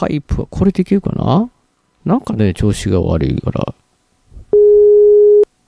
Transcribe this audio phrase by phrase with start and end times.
[0.00, 1.50] カイプはこれできるかな？
[2.06, 3.74] なんかね、調子が悪いから。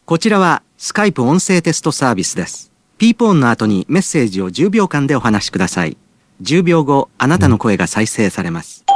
[0.07, 2.73] こちらはスカイプ音声テストサービスです。
[2.97, 5.99] ピーポーンの後にメッセージを10秒間でお話しください。
[6.41, 8.87] 10秒後、あなたの声が再生されます。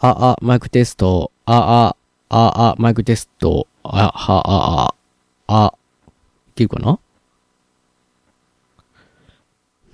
[0.00, 1.32] あ、あ、マイクテスト。
[1.46, 1.96] あ、
[2.28, 3.66] あ、あ、あ、マイクテスト。
[3.84, 4.92] あ、は、あ、
[5.46, 5.74] あ、あ、
[6.48, 6.98] いけるかな？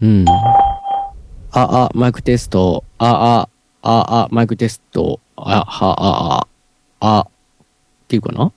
[0.01, 0.25] うん。
[0.29, 0.51] あ、
[1.53, 2.83] あ、マイクテスト。
[2.99, 3.49] あ、
[3.83, 5.21] あ、あ、マイクテスト。
[5.37, 6.47] あ、は、あ、
[7.01, 7.27] あ、あ、っ
[8.09, 8.53] ていけるかな？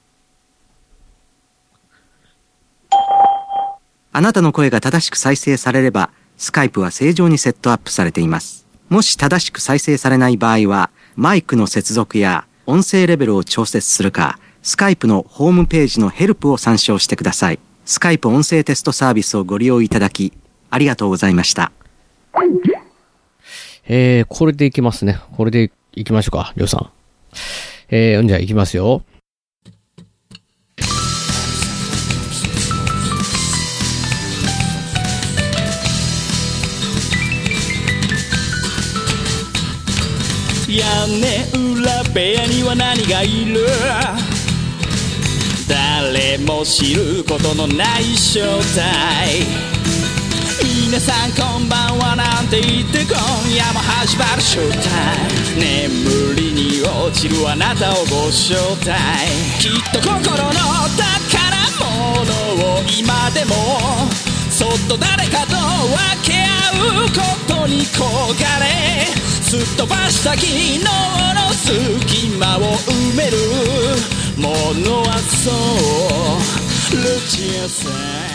[4.12, 8.66] あなたの声が正しく再生されれば、スカイプは正常にセットアップされています。
[8.88, 17.60] もし正しく再生されない場合は、マイクの接続や音声レベルを調節するか、スカイプのホームページのヘルプを参照してください。
[17.86, 20.34] スカイプ音声テストサービスをご利用いただき、
[20.70, 21.72] ありがとうございました。
[23.88, 25.20] えー、これでいきますね。
[25.38, 26.90] これでいきましょうか、りょうさん。
[27.90, 29.04] えー、じゃあいきますよ。
[40.68, 41.46] 屋根
[41.80, 43.66] 裏部屋には何がいる？
[45.70, 48.42] 誰も知ることのない正
[48.76, 49.75] 体
[50.86, 52.16] 皆さんこんばんは。
[52.16, 53.18] なんて言って今
[53.50, 58.56] 夜も始まるショータイム眠りに落ちるあなたをご招
[58.86, 58.94] 待
[59.58, 60.54] きっと心の
[60.94, 63.56] 宝物を今でも
[64.52, 67.18] そっと誰かと分け合うこ
[67.48, 68.06] とに焦
[68.38, 69.10] がれ。
[69.42, 70.86] すっ飛ばした昨日の
[71.52, 73.38] 隙間を埋める。
[74.38, 74.50] も
[74.88, 76.96] のはそう。
[76.96, 78.35] ルチアさん。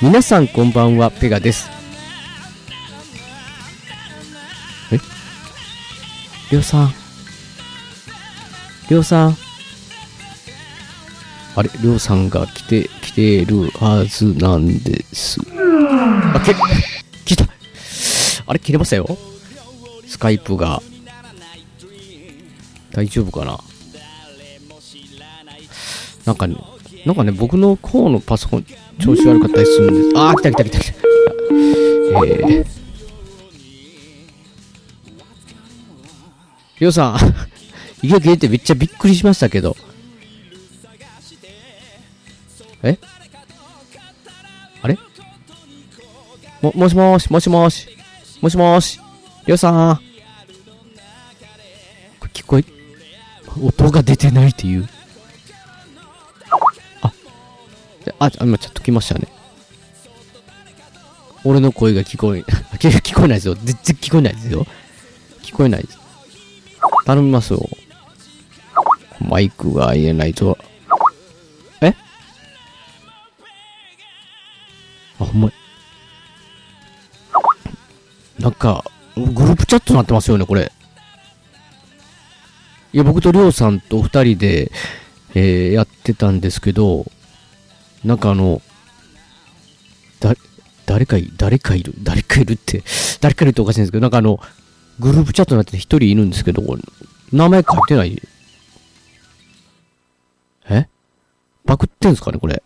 [0.00, 1.68] 皆さんこんばんは、ペガです。
[4.92, 4.98] え？
[6.52, 6.94] りょうさん。
[8.88, 9.36] りょうさん。
[11.56, 15.40] あれ、りょうさんが来て、来てるはずなんです。
[16.32, 16.54] あ、け、
[17.24, 17.44] 来た。
[18.46, 19.18] あれ、切れましたよ。
[20.06, 20.80] スカイプが。
[22.92, 23.58] 大丈夫かな？
[26.24, 26.56] なんかね、
[27.06, 28.66] なんかね、僕の方のパソコン、
[29.00, 30.18] 調子悪かったりするんです。
[30.18, 30.92] あー、来た来た来た来た。
[30.92, 32.66] えー。
[36.80, 37.16] りょうさ
[38.02, 39.76] ん、いけいけってめっちゃびっくりしましたけど。
[42.82, 42.98] え？
[44.82, 44.96] あれ？
[46.62, 47.88] も、もしもし、もしもし、
[48.40, 49.00] もしもし、
[49.46, 49.96] りょうさん。
[52.20, 52.64] これ聞こえ、
[53.60, 54.88] 音が出てないっていう。
[58.18, 59.28] あ、今ちょっと来ましたね。
[61.44, 62.40] 俺の声が聞こえ、
[62.78, 63.54] 聞こえないですよ。
[63.54, 64.66] 全然聞こえないですよ。
[65.42, 65.98] 聞こえないです。
[67.04, 67.68] 頼みますよ。
[69.20, 70.58] マイクが言えないと。
[71.80, 71.94] え？
[75.20, 75.52] あ、ほんま。
[78.38, 78.84] なんか、
[79.16, 80.72] グループチャットになってますよね、これ。
[82.92, 84.72] いや、僕とりょうさんと二人で、
[85.34, 87.10] えー、やってたんですけど、
[88.04, 88.62] なんかあの、
[90.20, 90.34] だ、
[90.86, 92.82] 誰かい、誰かいる、誰かいるって、
[93.20, 94.40] 誰かいるっておかしいんですけど、なんかあの、
[94.98, 96.62] グループチャットになって一人いるんですけど、
[97.32, 98.20] 名前書いてない？
[100.70, 100.88] え？
[101.66, 102.62] パクってんすかね、これ。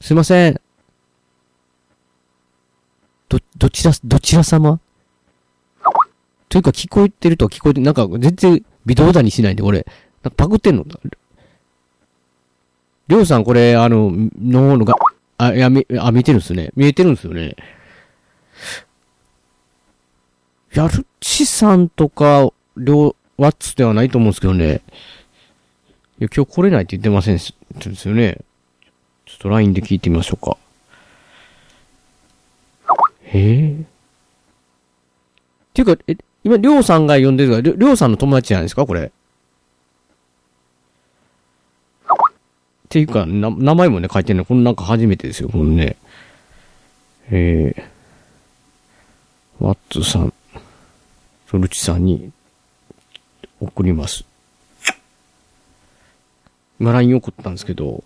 [0.00, 0.60] すいません。
[3.28, 4.78] ど、どちら、どちら様？
[6.48, 9.84] というか聞こえてるとは聞こえて、なんか全然微動だにしないんで、これ。
[10.36, 10.84] パクってんの？
[13.08, 14.94] りょうさん、これ、あの、ののが、
[15.38, 16.70] あ、や、み、あ、見てるんすね。
[16.74, 17.56] 見えてるんですよね。
[20.72, 24.82] やるちさんとか、りょう、ワッツではないと思うんですけどね。
[26.18, 28.38] いや、今日来れないって言ってませんしですよね。
[29.26, 30.56] ちょっと LINE で聞いてみましょうか。
[33.22, 33.72] へえ。
[33.72, 33.84] っ
[35.74, 39.12] ていうか、え、今、りょうさんが呼んでるから、りょうさんの友達じゃないですかこれ。
[42.86, 45.96] っていうか、な、名前もね、書いてるの、このなんか初めてですよ、このね。
[47.30, 50.32] えー、ワッツさん、
[51.50, 52.30] ソルチさんに
[53.60, 54.24] 送ります。
[56.78, 58.04] 今 LINE 送ったんですけど、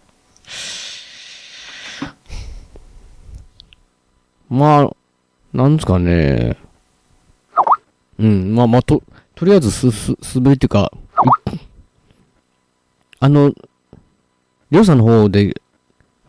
[4.49, 4.97] まあ、
[5.53, 6.57] なんですかね。
[8.19, 9.03] うん、まあまあ、と、
[9.35, 10.91] とりあえずす、す、すべりっていうか、
[11.53, 11.59] い
[13.19, 13.53] あの、
[14.71, 15.61] りょうさんの方で、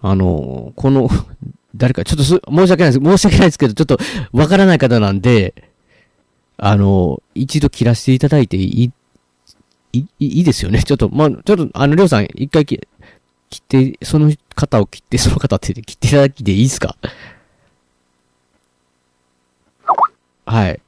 [0.01, 1.09] あの、この、
[1.75, 2.99] 誰か、ちょっとす、申し訳ないです。
[2.99, 3.97] 申し訳ないですけど、ちょっと、
[4.33, 5.53] わからない方なんで、
[6.57, 8.91] あの、一度切らせていただいていい、
[9.93, 10.81] いいいいですよね。
[10.83, 12.87] ちょっと、まあ、ちょっと、あの、りょうさん、一回切
[13.49, 13.61] 切っ
[13.93, 16.95] て、その方を切って、その方って切っていただきでいいですか？
[20.45, 20.81] はい。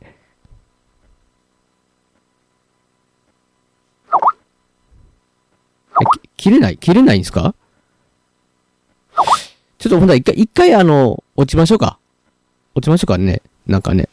[6.32, 7.55] え切れない切れないんですか？
[9.77, 11.97] ちょっとほんと一回、一回あの、落ちましょうか。
[12.75, 13.41] 落ちましょうかね。
[13.65, 14.09] なんかね。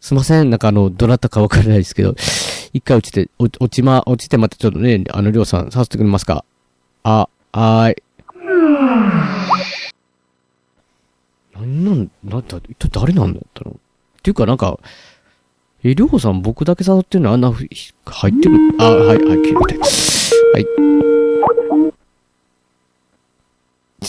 [0.00, 0.50] すいません。
[0.50, 2.16] なんかあの、どなたかわからないですけど、
[2.72, 6.44] 一回落ちて、落ちま、落ちてまたちょっとね、あの、りょうさん、させてくれますか？
[7.04, 8.02] あ、はーい。
[11.54, 13.70] 何なん、なんだ、一体誰なんだったの？
[13.70, 13.74] っ
[14.20, 14.80] ていうかなんか、
[15.84, 17.68] え、りょうさん僕だけ誘ってるのあんな、入っ
[18.34, 19.78] てるあ、はい、はい、切れて。
[19.78, 21.05] はい。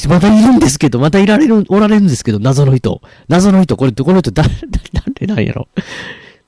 [0.09, 3.01] またいるんですけど、またいられる、おられるんですけど、謎の人。
[3.27, 4.49] 謎の人、これ、この人、誰、
[5.17, 5.67] 誰なんやろ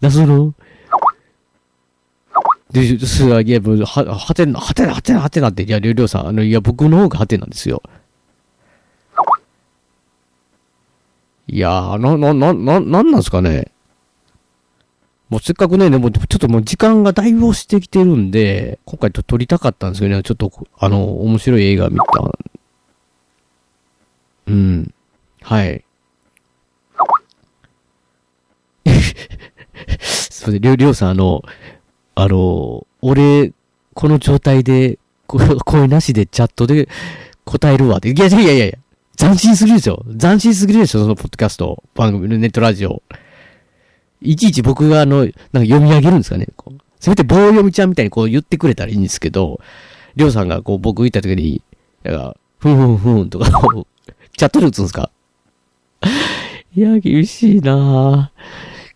[0.01, 0.53] 謎の。
[2.71, 7.81] で、すが、いや、は、はてな、はてな、はてな、はてなって、いや、りょうりょうさん、あの、いや、僕の方がはてなんですよ。
[11.47, 13.71] いやー、な、な、な、な、なんなんすかね。
[15.29, 22.03] もうせっかくね、でも、ちょっともう時間がだいぶ押してきてるんで、今回と撮りたかったんですけどね、ちょっと、あの、面白い映画見た。
[24.49, 24.93] うん。
[25.41, 25.83] はい。
[30.29, 31.43] それで、りょう、りょうさん、あの、
[32.15, 33.53] あの、俺、
[33.93, 34.97] この状態で、
[35.27, 36.89] 声なしでチャットで
[37.45, 38.09] 答えるわって。
[38.09, 38.77] いやいやいやいや
[39.15, 43.03] 斬新すぎるでしょ斬新すぎるでしょそのポッドキャスト、番組、ネットラジオ。
[44.21, 49.59] いちいち僕があの、なんか読み上げるんですかねこうせめて棒読みちゃんみたいにこう言ってくれたらいいんですけど、
[50.15, 51.61] りょうさんがこう僕言った時に、
[52.03, 53.45] なんか、ふんふんふんとか、
[54.39, 55.11] チャットで打つんですか？
[56.73, 58.31] いや、厳しいな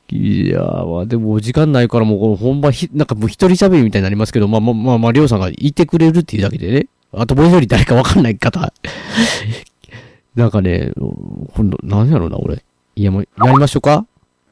[0.09, 0.15] ぁ。
[0.15, 6.87] いやー、まあでも時間ないからもうこの本番ひ、なんかもう一人喋りみたいになりますけど、まあまあまあ、りょうさんがいてくれるっていうだけでね。
[7.11, 8.73] あともう一人誰かわかんない方。
[10.35, 10.91] なんかね、
[11.55, 12.63] 今度、何やろうな、俺。
[12.95, 14.05] いやもう、やりましょうか？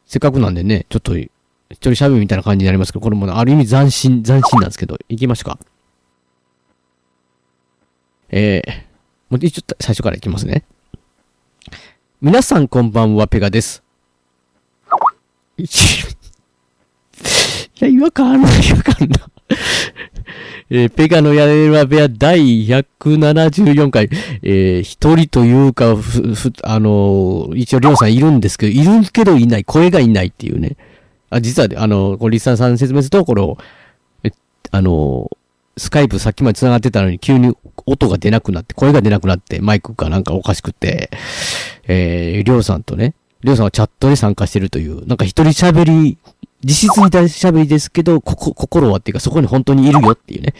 [0.06, 1.30] せっかくなんでね、ちょっと、一
[1.70, 5.60] 人喋りみたいな感じになりますけど、これもある意味斬新、斬新なんですけど、行きましょうか。
[8.30, 8.72] えー、
[9.30, 10.64] もう一応最初から行きますね。
[12.22, 13.82] 皆さんこんばんは、ペガです。
[15.58, 15.64] い
[17.80, 19.28] や、違和感あるな、違和感な。
[20.70, 24.08] えーペガの屋根裏部屋第174回、
[24.44, 30.78] えー一人というか、ふ、ふ、あのー一応りょうさんいるんですけど、いるけどいない、声がいないっていうね。
[31.32, 33.58] あ、実は、あの、これリスナーさん説明すると、これを、
[34.24, 34.32] え、
[34.70, 35.38] あのー
[35.78, 37.56] スカイプさっきまで繋がってたのに急に
[37.86, 41.12] 音が出なくなって、声が出なくなって、マイクがなんかおかしくて、
[41.88, 43.14] えー、りょうさんとね、
[43.44, 46.18] りょうさんはチャットで参加してるという、なんか一人喋り、
[46.64, 50.54] 実質に対して喋りですけど、ここ、心はっていうかそこに本当にいるよっていうね。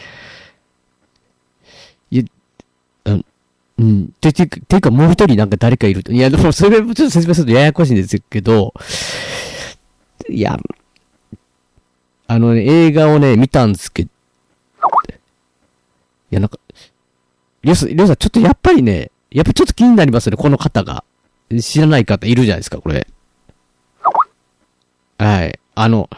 [2.10, 2.24] い、
[3.06, 3.26] うん、
[3.78, 4.08] うん。
[4.20, 6.12] て、て、ていうかもう一人なんか誰かいると。
[6.12, 8.74] いや、でもそれもちょっと説明するとややこしいんですけど、
[10.30, 10.60] いや、
[12.28, 14.10] あのね、映画をね、見たんですけど、
[16.32, 16.58] いや、なんか、
[17.64, 21.04] りょうさん、りょうさん、ちょっとやっぱりね、やっぱちょっと気になりますね、この方が。
[21.60, 23.08] 知らない方いるじゃないですか、これ。
[25.18, 25.60] はい。
[25.76, 26.10] あの、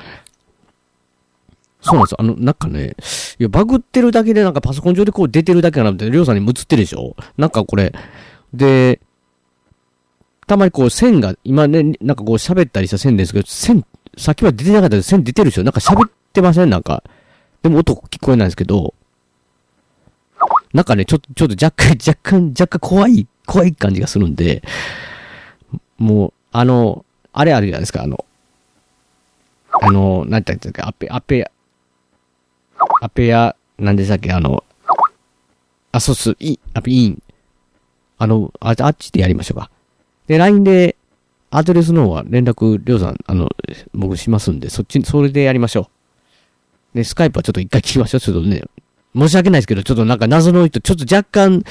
[1.82, 2.18] そうなんですよ。
[2.22, 2.96] あの、なんかね、
[3.40, 7.16] いや、バグってるだけでなんかパソコン上でこう出てるだけなみたいな、りょうさんに映ってるでしょ？
[7.36, 7.94] なんかこれ、
[8.54, 9.00] で、
[10.48, 13.84] たまにこう線が、今ね、なんかこう喋ったりした線ですけど、線、
[14.18, 15.64] さっきは出てなかったけど線出てるでしょ？
[15.64, 16.70] なんか喋ってません？
[16.70, 17.04] なんか。
[17.64, 18.94] でも音聞こえないんですけど、
[20.74, 24.64] なんかね、ちょっと、ちょっと若干、 若干、若干怖い、怖い感じがするんで、
[25.98, 28.26] もう、あの、あれあるじゃないですか、あの、
[29.82, 31.52] あの、なんて言ったっけ、アペ、アペ、
[33.02, 34.64] アペア、なんでしたっけ、あの、
[35.92, 37.24] あ、そうっす、いい、アペイン。
[38.18, 39.70] あの、あ、あっちでやりましょうか。
[40.28, 40.96] で、LINE で、
[41.52, 43.50] アドレスの方は連絡、りょうさん、あの、
[43.94, 45.90] 僕しますんで、そっち、それでやりましょ
[46.94, 46.98] う。
[46.98, 48.22] で、スカイプはちょっと一回聞きましょう。
[48.22, 48.64] ちょっとね、
[49.16, 51.64] 申し訳ないですけど、ちょっとなんか謎の人、ちょっと若干、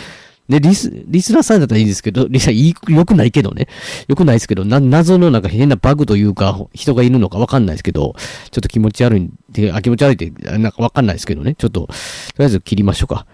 [0.49, 3.69] ね、リス、リスナーさんだったらいいんですけど、リスナーいい、よくないけどね。
[4.09, 8.17] よくないですけど、な、謎のなんか変なバグというか、人がいるのかわかんないですけど、
[8.51, 11.55] ちょっと気持ち悪いんで、あ、気持ち悪いって、なんかわかんないですけどね。
[11.55, 11.93] ちょっと、と
[12.39, 13.25] りあえず切りましょうか。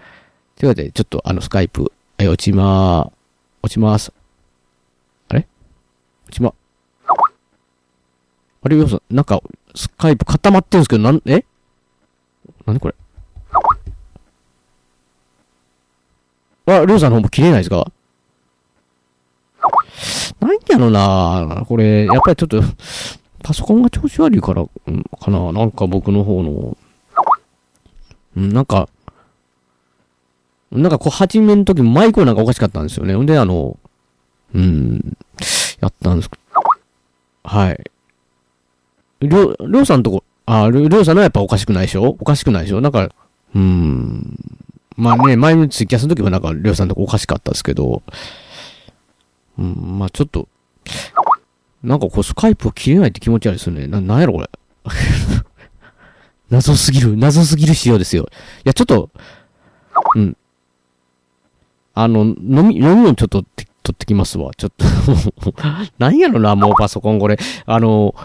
[0.55, 3.11] というわけで、ちょっとあの、スカイプ、はい、落ちまー、
[3.63, 4.13] 落ちます。
[5.29, 5.47] あれ？
[6.27, 6.53] 落ちま、
[8.61, 9.41] あれ、よさ、なんか、
[9.75, 11.43] スカイプ固まってるんですけど、なん、え？
[12.65, 12.95] なにこれ？
[16.71, 17.91] あ、りょうさんの方も切れないですか？
[20.39, 22.61] なんやろなこれ、やっぱりちょっと、
[23.43, 24.65] パソコンが調子悪いから、
[25.19, 26.77] かななんか僕の方の、
[28.37, 28.87] うん、なんか、
[30.71, 33.15] なんかこう、始めの時マイクなんかおかしかったんですよね。
[33.15, 33.77] ほんで、あの、
[34.53, 35.17] うん、
[35.79, 36.29] やったんです。
[37.43, 37.91] はい。
[39.21, 42.03] りょう、りょうさんとこ、あ、りょうさんのはやっぱおかしくないでしょ？
[42.03, 42.81] おかしくないでしょ？
[42.81, 43.09] なんか、
[43.55, 44.35] うん。
[44.99, 48.03] まあね、前のツイキャスの時はなんか、りょうさんとこおかしかったですけど、
[49.57, 50.49] うん、まあちょっと、
[51.81, 53.87] なんかこう、スカイプを切れないって気持ち悪いですよね。
[53.87, 54.49] な、なんやろこれ。
[56.51, 58.27] 謎すぎる、謎すぎる仕様ですよ。
[58.59, 59.09] いや、ちょっと、
[60.15, 60.35] うん。
[61.93, 62.35] あの、飲
[62.67, 64.51] み、飲み物ちょっと取ってきますわ。
[64.57, 64.85] ちょっと、
[65.97, 67.37] なんやろな、もうパソコンこれ。
[67.65, 68.15] あの、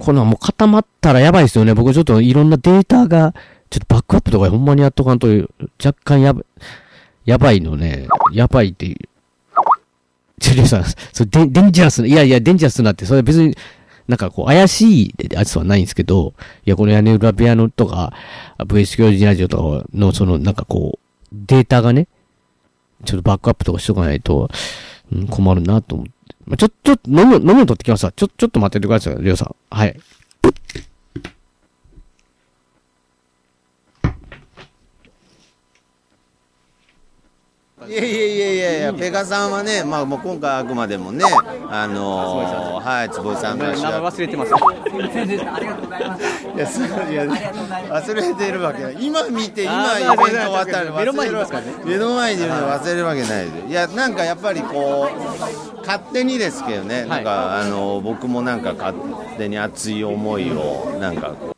[0.00, 1.74] こんなんもう固まったらやばいですよね。
[1.74, 3.34] 僕ちょっといろんなデータが、
[3.70, 5.28] ちょっとバックアップとかほんまにやっとかんと、
[5.84, 6.42] 若干やば、
[7.24, 8.08] やばいのね。
[8.32, 8.96] やばいっていう。
[10.40, 13.56] ちょ、りさん、それデンデンジャラスな、いやいや、デンジャラスなって、それ別に、
[14.06, 18.12] なんかこう、怪しいやつはないんですけど、いや、この屋根裏部屋のとか、
[18.58, 22.06] VS 教授ラジオとかの、その、なんかこう、データがね、
[23.04, 24.48] ちょっとバックアップとかしとかないと、
[25.12, 26.12] うん、困るなと思って。
[26.46, 28.12] まあ、ちょ、ちょっと、飲む、飲むの取ってきますわ。
[28.12, 29.54] ちょ、ちょっと待っててください、りょうさん。
[29.70, 30.00] はい。
[37.88, 41.24] いやいやいやいやいや、ペガさんはね、まあ、もう今回あくまでもね、
[41.70, 44.52] あのー、はい、坪井さんが主役忘れてます。
[46.54, 48.96] いや、そういや、忘れてるわけない。
[49.00, 53.66] 今見て、今イベント終わったら目の前にいますからね目の前にいるの忘れるわけないで。
[53.68, 58.96] いや、なんかやっぱりこう、勝手にですけどね、なんか、あの、僕もなんか勝
[59.38, 61.55] 手に熱い思いを、なんかこう、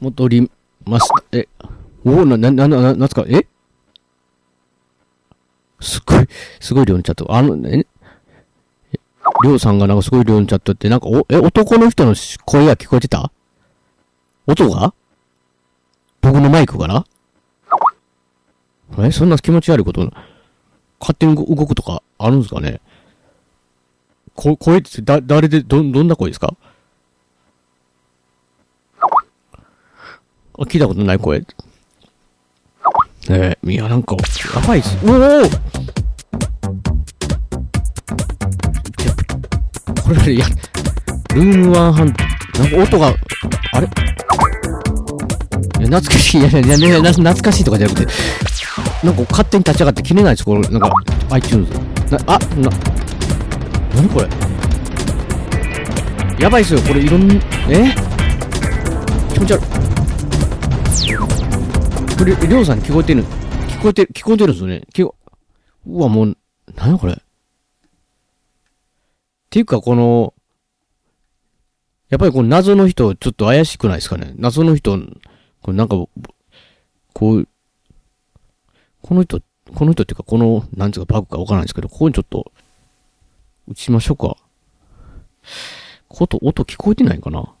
[0.00, 0.50] 戻り
[0.84, 1.24] ました。
[1.32, 1.48] え、
[2.04, 3.46] おお、な、な、な、な、なんすかえ？
[5.80, 6.26] すごい、
[6.60, 7.34] すごい量のチャット。
[7.34, 7.86] あの、ね、
[8.92, 8.98] え？
[9.44, 12.14] りょうさんがなんかすごい量のチャットって、なんか、お、え、男の人の
[12.44, 13.30] 声が聞こえてた？
[14.46, 14.94] 音が？
[16.20, 17.04] 僕のマイクかな
[18.98, 20.00] え、そんな気持ち悪いこと、
[20.98, 22.80] 勝手に動くとかあるんですかね？
[24.34, 26.56] こ、声って、だ、誰で、ど、どんな声ですか？
[30.64, 31.44] 聞いたことない声。
[33.30, 34.16] えー、いや、なんか、
[34.54, 34.96] やばいっす。
[35.04, 35.12] おお
[40.02, 40.46] これ、いや、
[41.34, 42.12] ルームワンハン
[42.54, 43.14] ド、なんか音が、
[43.72, 43.86] あれ？
[43.86, 43.90] い
[45.82, 48.12] や、懐かしい、いやいやいや、な懐かしいとかじゃなくて、
[49.04, 50.90] なんか勝手に立ち上がって切れないです、これ、なんか、
[51.30, 51.70] iTunes。
[52.10, 52.70] な、あ、な、
[53.94, 54.28] なにこれ？
[56.42, 57.30] やばいっすよ、これ、いろん、
[57.68, 57.94] え？
[59.34, 59.64] 気持ち悪い。
[62.24, 64.82] りょうさん聞こえてる、聞こえてる、聞こえてるんですよね。
[64.92, 65.14] 聞こ、
[65.86, 66.36] うわ、もう、
[66.74, 67.12] なんやこれ。
[67.12, 67.16] っ
[69.50, 70.34] ていうか、この、
[72.10, 74.34] やっぱりこの謎の人、ちょっと怪しくないですかね。
[74.36, 74.98] 謎の人、
[75.62, 75.96] これなんか、
[77.14, 77.48] こう、
[79.02, 79.40] この人、
[79.74, 82.50] この人っていうか、この、なんていうかバグかわからないですけど、ここにちょっと、
[83.68, 84.36] 打ちましょうか。
[86.08, 87.54] こと、音聞こえてないかな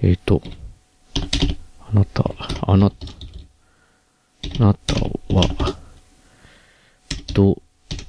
[0.00, 0.40] えっ、ー、と、
[1.94, 2.24] なた、
[2.62, 2.90] あな、あ
[4.58, 4.94] なた
[5.28, 5.76] は、
[7.32, 7.62] ど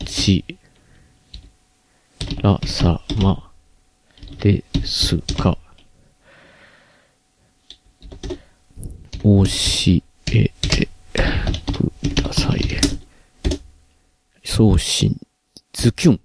[0.05, 0.43] ち
[2.41, 3.51] らさま
[4.39, 5.57] ですか？
[9.23, 9.43] 教
[9.87, 12.61] えてください。
[14.43, 15.19] 送信、
[15.73, 16.19] ズキュン。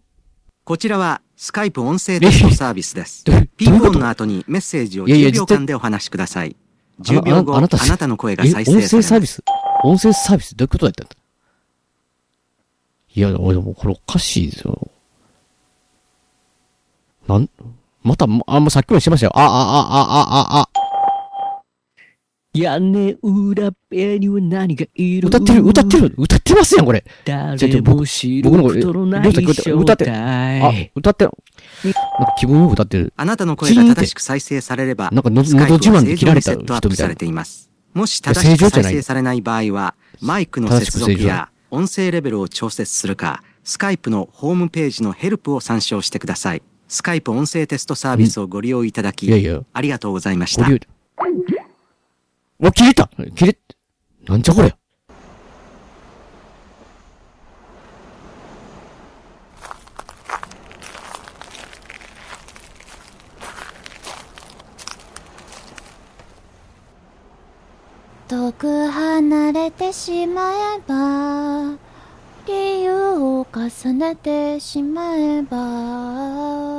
[0.65, 3.25] こちらはスカイプ音声テストサービスです。
[3.57, 6.57] ピーポンの後にメッセージをいやいや10秒間でお話しください
[7.03, 9.43] 10秒後ああなたなたの声がえ再生音声サされますービス？
[9.85, 10.57] 音声サービス？
[10.57, 11.05] どういうことだった？
[11.05, 11.17] んだ
[13.15, 14.91] いや、俺もうこれおかしいですよ。
[17.27, 17.49] なん、
[18.03, 18.29] また、あ、
[18.61, 19.33] もうさっきもしてましたよ。
[19.35, 20.80] あ、あ、あ、あ、あ、あ、あ。
[22.53, 25.29] 屋根裏部屋には何がいる？
[25.29, 27.05] 歌ってる、歌ってる、歌ってますやん、これ。
[27.25, 30.05] ちょち誰も知る僕の声ことのなりょうさんい正聞こえて歌って。
[30.07, 30.67] 体。
[30.67, 31.25] あ、歌って。
[31.27, 31.31] る。
[31.85, 32.01] なんか
[32.39, 33.13] 気分よく歌ってる。
[33.17, 37.71] あなたの声が正しく再生されればなんかのスカイプのど自慢で切られたセットアップされています。
[37.95, 46.63] もしや正しく再生されない場合はマイクの接続や音声レベルを調節するかスカイプのホームページのヘルプを参照してください。
[46.89, 49.63] スカイプ音声テストサービスをご利用いただきいやいや。
[49.73, 50.65] ありがとうございました。
[50.65, 50.81] ご利
[51.55, 51.60] 用。
[52.61, 53.09] わ、切れた。
[53.35, 53.59] 切れ、
[54.29, 54.77] なんじゃこりゃ
[68.29, 71.77] 遠く離れてしまえば
[72.47, 76.70] 理由を重ねてしまえば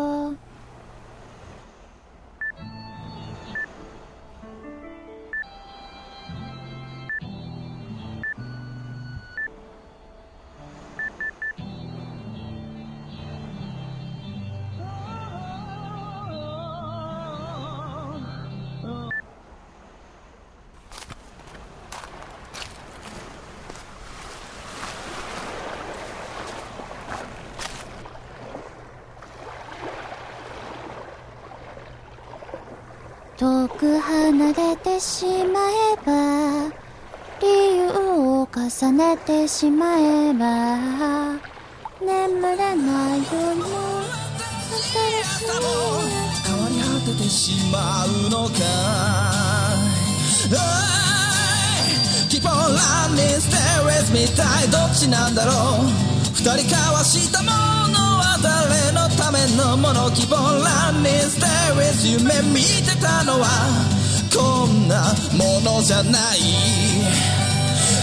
[34.94, 36.70] てしまえば
[37.40, 41.40] 理由を重ねてしまえば
[42.02, 43.66] 眠れない夜の
[44.52, 45.72] 新しい。
[46.44, 48.60] 変わり果ててしまうのか
[52.30, 55.52] Keep on running, stay with me 一体どっちなんだろ
[55.84, 55.86] う
[56.34, 64.01] 二人交わしたものは誰のためのもの Keep on running, stay with 夢見てたのは
[64.34, 66.40] こんなものじゃない。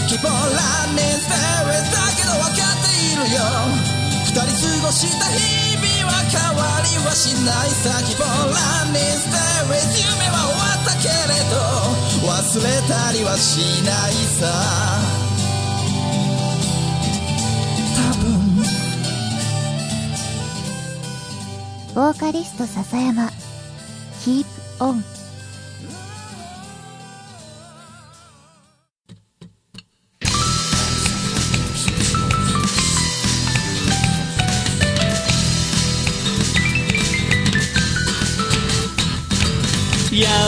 [0.07, 3.41] Keep on running, stay with だけど分かっているよ。
[4.25, 4.45] 二人過
[4.85, 7.89] ごした日々は変わりはしないさ。
[8.05, 9.37] Keep on running, stay
[9.69, 11.55] with 夢は終わったけれど
[12.27, 14.45] 忘れたりはしないさ。
[17.95, 18.27] 多分。
[21.95, 23.31] ボーカリスト笹山。
[24.21, 24.45] Keep
[24.79, 25.03] on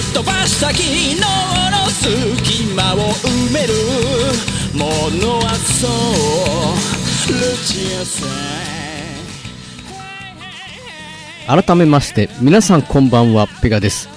[0.00, 3.74] すっ飛ばした昨日の隙間を埋める
[4.74, 4.86] も
[5.20, 8.26] のはそうルチアさ
[11.64, 14.08] 改めまして、皆さんこんばんは、ペガです。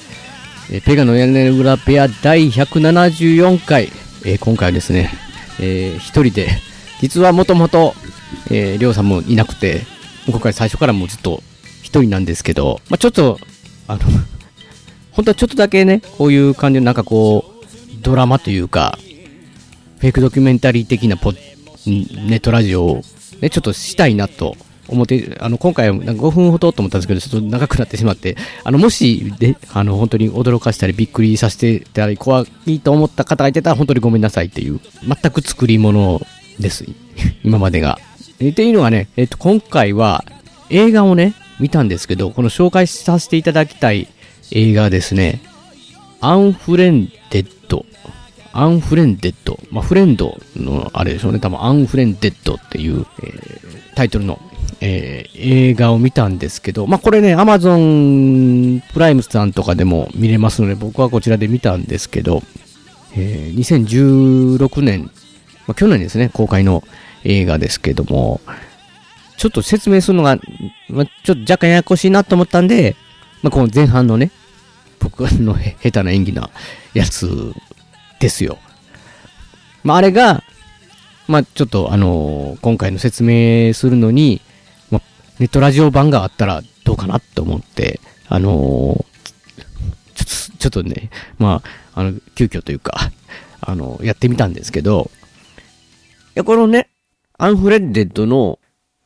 [0.71, 3.91] えペガの屋根裏ペア第174回、
[4.23, 5.09] えー今回はですね、
[5.59, 6.47] えー一人で、
[7.01, 7.95] 実はもともと、
[8.49, 9.81] えーりょうさんもいなくて、
[10.27, 11.43] 今回最初からもうずっと
[11.81, 13.39] 一人なんですけど、まあちょっと、
[13.87, 14.01] あの、
[15.15, 18.97] 本当はちょっとだけね、こういう感じのなんかこう、ドラマというか、
[19.99, 21.39] フェイクドキュメンタリー的なポネ
[21.87, 23.01] ットラジオを、
[23.41, 24.55] ね、ちょっとしたいなと
[24.87, 36.21] 思って、あの、今回なんか5分ほどと思ったんですけど、ちょっと長くなってしまって、あの、もし、で、あの、本当に驚かしたりびっくりさせてたり、怖いと思った方がいてたら、本当にごめんなさいっていう、全く作り物
[36.59, 36.85] です。
[37.43, 37.99] 今までが。
[38.43, 40.25] っていうのはね、えっと、今回は
[40.69, 44.07] 映画をね、見たんですけど、この紹介させていただきたい
[44.51, 45.41] 映画ですね、
[46.21, 47.85] アンフレンデッド。
[48.53, 49.59] アンフレンデッド。
[49.69, 51.39] まあ、フレンドのあれでしょうね。
[51.39, 54.39] 多分アンフレンデッドっていう、えータイトルの、
[54.81, 62.43] えー映画を見たんですけど、まあ、これね、アマゾンプライムさんとかでも見れますので、僕はこちらで見たんですけど、
[63.15, 65.11] えー2016年、
[65.67, 66.83] まあ、去年ですね、公開の
[67.23, 68.41] 映画ですけども、
[69.37, 70.37] ちょっと説明するのが、
[70.89, 72.95] ま、ちょっと若干ややこしいなと思ったんで、
[73.45, 74.31] まあ、この前半のね、
[74.99, 76.49] 僕の下手な演技な
[76.95, 77.53] やつ
[78.19, 78.57] ですよ。
[79.83, 80.41] まあ、あれが、
[81.27, 84.41] まあ、ちょっとあのー今回の説明するのに、
[84.89, 85.01] まあ、
[85.37, 89.05] ネットラジオ版があったらどうかなと思って、あのー
[90.15, 91.61] ちょっと、ちょっとね、ま
[91.93, 93.11] あ、あの、急遽というか、
[93.61, 95.11] あの、やってみたんですけど、
[96.29, 96.89] いや、このね、
[97.37, 98.57] アンフレッデッドの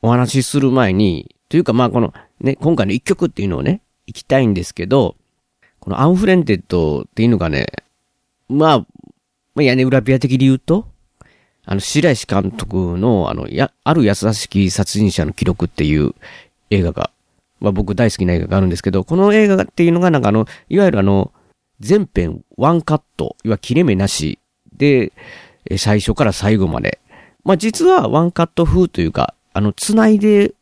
[0.01, 5.15] お話しする前に、というかまあこのね、今回の一曲っていうのをね、行きたいんですけど、
[5.79, 7.67] このアンフレンデッドっていうのがね、
[8.49, 8.85] まあ、ま
[9.57, 10.87] あ、屋根裏部屋的に言うと、
[11.65, 16.15] あの、白石監督の、あの、や、ある優しき殺人者の記録っていう
[16.71, 17.11] 映画が、
[17.59, 21.31] まあ僕大好きな映画があるんですけど、この映画っていうのがなんかあの、いわゆるあの、
[21.79, 24.39] 全編ワンカット、いわ切れ目なし
[24.75, 25.13] で、
[25.77, 26.99] 最初から最後まで。
[27.43, 30.53] まあ実はワンカット風というか、あの、繋いで、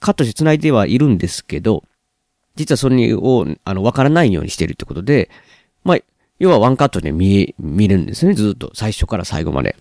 [0.00, 1.84] カットして繋いではいるんですけど、
[2.56, 5.30] 実はそれを、あの、わからないようにしてるってことで、
[5.84, 5.98] まあ、
[6.38, 8.70] 要はワンカットで見、見るんですね、ずっと。
[8.74, 9.76] 最初から最後まで。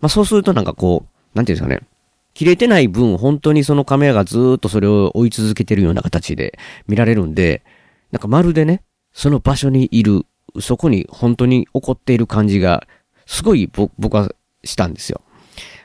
[0.00, 1.86] まあそうするとなんかこう、なんていうんですかね。
[2.34, 7.62] 切れてない分、本当にそのカメラがずっとそれを追い続けてるような形で見られるんで、
[8.10, 10.26] なんかまるでね、その場所にいる、
[10.60, 12.86] そこに本当に起こっている感じが、
[13.26, 14.32] すごい僕は
[14.64, 15.20] したんですよ。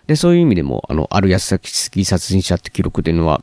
[0.07, 3.41] で、そういう意味でも、あの、ある優しき殺人者の記録っていうのは、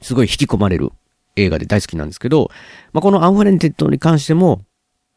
[0.00, 0.90] すごい引き込まれる
[1.36, 2.50] 映画で大好きなんですけど、
[2.92, 4.64] まあ、このアンフレンデッドに関しても、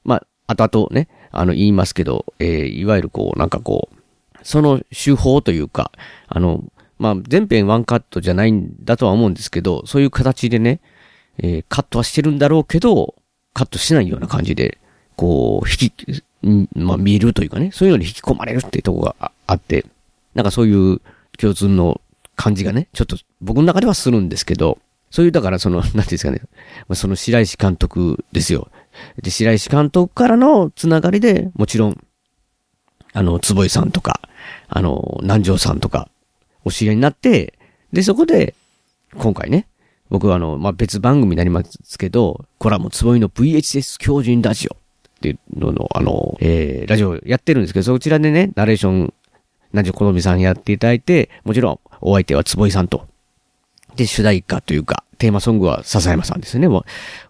[0.03, 3.95] まあ、後々ね、あの、言いますけど、えー、いわゆるこう、なんかこう、
[4.43, 5.91] その手法というか、
[6.27, 6.63] あの、
[6.97, 10.81] まあ、全編ワンカットじゃないんだとは思うんですけど、そういう形でね、
[11.37, 13.15] えー、カットはしてるんだろうけど、
[13.53, 14.77] カットしないような感じで、
[15.15, 16.23] こう、引き、
[16.73, 19.15] まあ、見るというかね、そういうのに引き込まれるっていうとこが
[19.47, 19.85] あって、
[20.35, 21.01] なんかそういう
[21.37, 22.01] 共通の
[22.35, 24.77] 感じがね、ちょっと僕の中ではするんですけど、
[25.11, 26.41] そういう、だからその、なんていうんですかね、
[26.87, 28.69] まあ、その白石監督ですよ。
[29.21, 31.97] で、白石監督からのつながりで、もちろん、
[33.13, 34.21] あの、坪井さんとか、
[34.67, 36.09] あの、南條さんとか、
[36.63, 37.53] お知り合いになって、
[37.91, 38.53] で、そこで、
[39.17, 39.67] 今回ね、
[40.09, 44.79] 僕はあの、まあ、別番組になりますけど、これはもう坪井の VHS 狂人ラジオっ
[45.21, 49.13] ていうのの、あの、えー、ラジオやってるんですけど、そちらでね、ナレーション、
[49.71, 53.07] 南條好美さんやっていただいて、もちろん、お相手は坪井さんと。
[53.99, 56.69] で、主題歌というか、テーマソングは笹山さんですね。
[56.69, 56.83] もう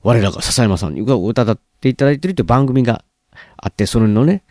[0.04, 3.04] 我らが笹山さんが歌っていただいてるという番組が
[3.58, 4.44] あって、それのね、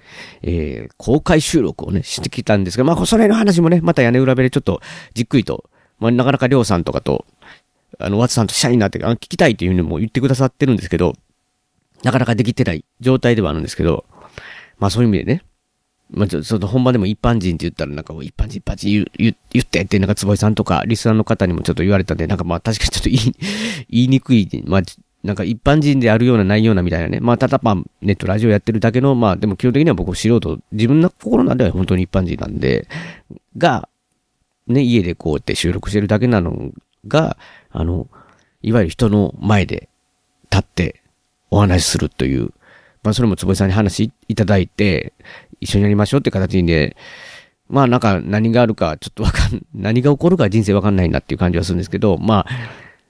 [0.43, 4.81] えー、公開収録をね、してきたんですが、まあ、それの話もね、また屋根裏部でちょっと
[5.15, 7.25] じっくりと、まあ、なかなかりょうさんとかと、
[8.01, 11.15] あの、ワツさんとしたいなって、あの聞きたいっていうのも言ってくださってるんですけど、
[12.03, 14.05] なかなかできてない状態ではあるんですけど、
[14.79, 15.45] まあそういう意味でね、
[16.11, 23.35] まあちょ、その本番でも一般人って言ったらなんか一般人一般人言言言ってってなんか坪井さんとかリスナーの方にもちょっと言われたんで、なんかまあ確かにちょっと言い、
[23.91, 24.83] 言いにくい、まあ
[25.23, 27.19] なんか一般人であるようなないようなみたいなね。
[27.21, 32.89] まあただまあネットラジオやってるだけの、まあでも基本的には僕素人、自分の心なんでは本当に一般人なんで、
[33.57, 33.89] が、
[34.69, 36.71] ね、家でこうやって収録してるだけなの
[37.07, 37.37] が、
[37.71, 38.07] あの、
[38.63, 39.89] いわゆる人の前で
[40.51, 41.03] 立って
[41.51, 42.53] お話しするという、
[43.03, 45.13] まあそれも坪井さんに話いただいて、
[45.61, 46.97] 一緒にやりましょうって形で、
[47.69, 52.47] まあなんか何があるかちょっとわかん、 何が起こるか人生わかんないなっていう感じはするんですけど、まあ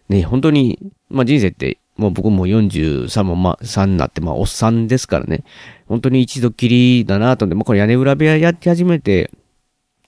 [0.08, 0.78] ね、本当に、
[1.10, 5.44] まあ人生って、もう僕も43もまあ3になって、まあおっさんですからね、
[5.86, 9.30] 本当に一度きりだなと思って、まあこれ屋根裏部屋やって始めて、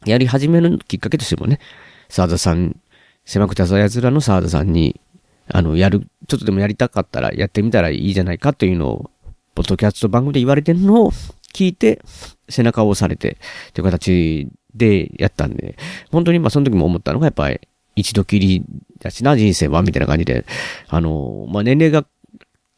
[0.07, 1.61] やり始めるきっかけとしてもね、
[2.09, 2.77] 沢田さん、
[3.25, 5.01] 狭くて浅やつらの沢田さんに、
[5.49, 9.11] あの、やる、ちょっとでもやりたかったらやってみたらいいじゃないかというのを、
[9.55, 11.13] ポッドキャスト番組で言われてるのを
[11.53, 12.01] 聞いて、
[12.49, 13.39] 背中を押されて、
[13.75, 15.77] という形でやったんで、
[16.11, 17.61] 本当にまあその時も思ったのがやっぱり、
[17.97, 18.65] 一度きり
[19.01, 20.47] だしな、人生は、みたいな感じで、
[20.89, 22.07] あの、まあ年齢が、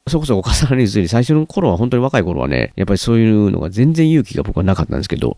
[0.08, 5.37] そこそこ重なりずに、最初の頃は本当に若い頃はね、やっぱりそういうのが全然勇気が僕はなかったんですけど、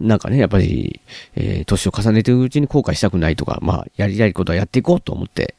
[0.00, 1.00] なんかね、やっぱり、
[1.36, 5.54] えー、年を重ねていくうちに後悔したくないとか、まあ、やりたいことはやっていこうと思って、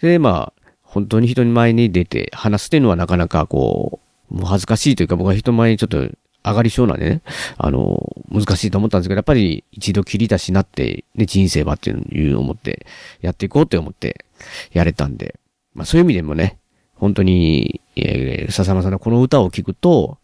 [0.00, 4.03] で、まあ、本当に人に前に出て話すっていうのはなかなかこう、
[4.34, 6.08] もう恥ずかしいというか僕は人前にちょっと
[6.44, 7.22] 上がり症なんでね、
[7.56, 7.98] あの、
[8.30, 12.86] 難しいと思ったんですけど、やっぱり一度切り出しなって、ね、人生はっていう思って、
[13.22, 14.26] やっていこうって思って、
[14.72, 15.40] やれたんで、
[15.72, 16.58] まあそういう意味でもね、
[16.96, 20.18] 本当に、えー、笹山さんのこの歌を聴くと、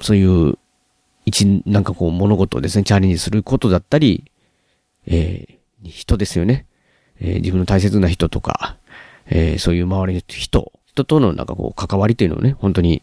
[0.00, 0.56] そういう、
[1.26, 4.30] 一、なんかこう物事をですね、チャレンジすることだったり、
[5.06, 6.66] えー、人ですよね。
[7.20, 8.76] えー自分の大切な人とか、
[9.26, 13.02] えーそういう周りの人、人とのなんかこう関わりっていうのをね、本当に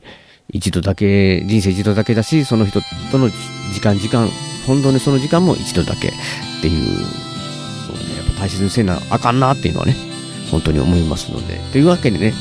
[0.49, 2.79] 一度だけ、人生一度だけだし、その人
[3.11, 3.29] との
[3.73, 4.29] 時間、時間、
[4.65, 6.11] 本当にその時間も一度だけっ
[6.61, 9.95] ていうのね、やっぱ大切にせなあかんなっていうのはね、
[10.49, 11.59] 本当に思いますので。
[11.71, 12.33] というわけでね、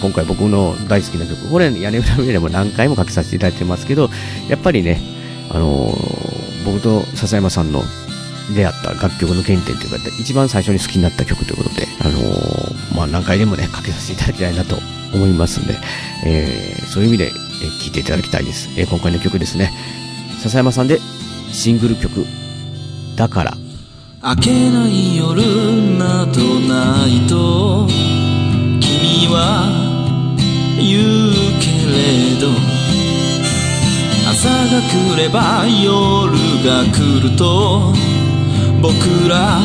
[0.00, 4.10] 今回僕の大好きな曲、これ屋根裏部屋でも何回もかけさせていただいてますけど、
[4.48, 5.00] やっぱりね、
[5.50, 7.82] あのー僕と笹山さんの
[8.54, 14.76] 出会った楽曲の原点というか、一番最初に好きになった曲ということで、あのーまあ、何回でもね、かけさせていただきたいなと
[15.14, 15.78] 思いますんで、
[16.26, 18.68] えーそういう意味で、えー聴いていただきたいです。
[18.76, 19.72] えー今回の曲ですね、
[20.42, 21.00] 笹山さんで
[21.52, 22.26] シングル曲、
[23.16, 23.56] だから、
[24.22, 25.42] 明けない夜
[25.98, 27.86] などないと
[28.80, 29.68] 君は
[30.78, 32.48] 言うけれど
[34.30, 36.32] 朝が来れば夜
[36.64, 37.92] が来ると
[38.84, 38.92] 僕
[39.30, 39.60] ら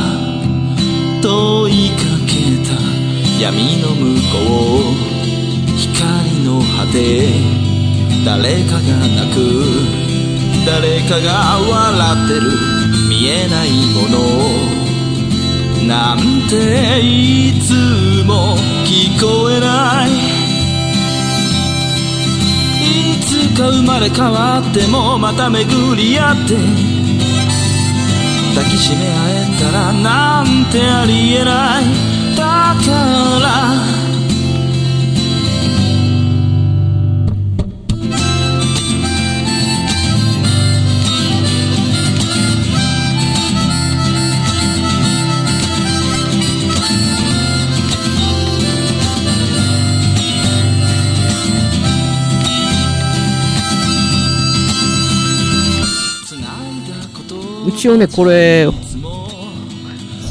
[1.21, 2.71] 問いかけた
[3.37, 4.39] 闇の向こ
[4.79, 7.27] う光の果て
[8.25, 9.37] 誰かが泣く。
[10.65, 12.47] 誰かが笑ってる
[13.09, 14.15] 見えないもの。
[15.85, 17.73] なんていつ
[18.25, 18.55] も
[18.85, 20.09] 聞こえない。
[23.11, 26.98] いつか生まれ変わってもまた巡り合って
[28.55, 31.85] 抱きしめ合えたらなんてありえない。
[32.35, 32.91] だか
[33.41, 34.08] ら
[57.69, 58.67] 一応ね、これ、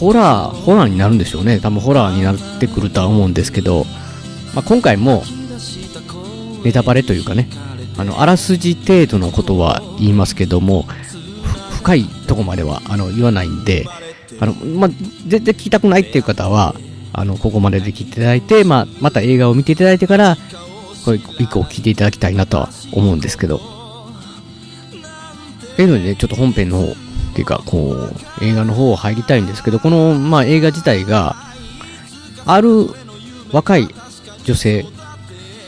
[0.00, 1.60] ホラー、ホラーになるんでしょうね。
[1.60, 3.86] 多分ホラーになってくるとは思うんですけど、
[4.54, 5.22] まあ、今回も、
[6.64, 7.48] ネタバレというかね、
[7.96, 10.86] あの、あらすじ程度のことは言いますけども、
[11.70, 13.86] 深いとこまでは、あの、言わないんで、
[14.40, 14.90] あの、まあ、
[15.26, 16.74] 全然聞きたくないっていう方は、
[17.12, 20.36] あの、ここまでで聞いていただいて、まあ、また映画を見ていただいてから、
[21.04, 23.60] これ以降聞いていただきたいなとは思うんですけど。
[25.76, 26.96] というのでね、ちょっと本編の方、
[27.38, 27.92] ていうか、こ
[28.40, 31.36] う、映画の方入りたいんですけど、この、まあ、映画自体が、
[32.44, 32.88] ある
[33.52, 33.88] 若い
[34.42, 34.84] 女性、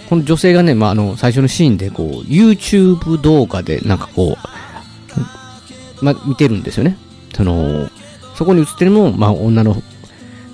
[0.08, 4.36] この女性がね、まあ、あの、最初のシーンで、こう、YouTube 動画で、なんかこ
[6.00, 6.98] う、まあ、見てるんですよね。
[7.36, 7.88] その、
[8.34, 9.80] そこに映ってるのも、まあ、女の、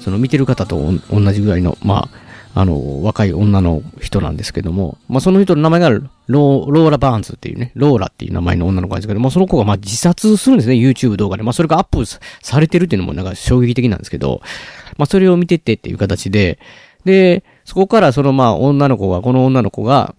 [0.01, 0.79] その見てる方と
[1.11, 2.26] 同じぐらいの、まあ、
[2.59, 11.43] あの、若い女の人なんですけども、まあ、その人の名前がローローラ・バーンズっていうね、ローラっていう名前の女の子なんですけど、まあ、その子がま自殺するんですね、YouTube 動画で。
[11.43, 14.41] まあ、それがアップされてるっていうのもなんか衝撃的なんですけど、
[14.97, 16.59] まあ、それを見てってっていう形で、
[17.05, 20.15] で、そこからそのまあ女の子が、この女の子が、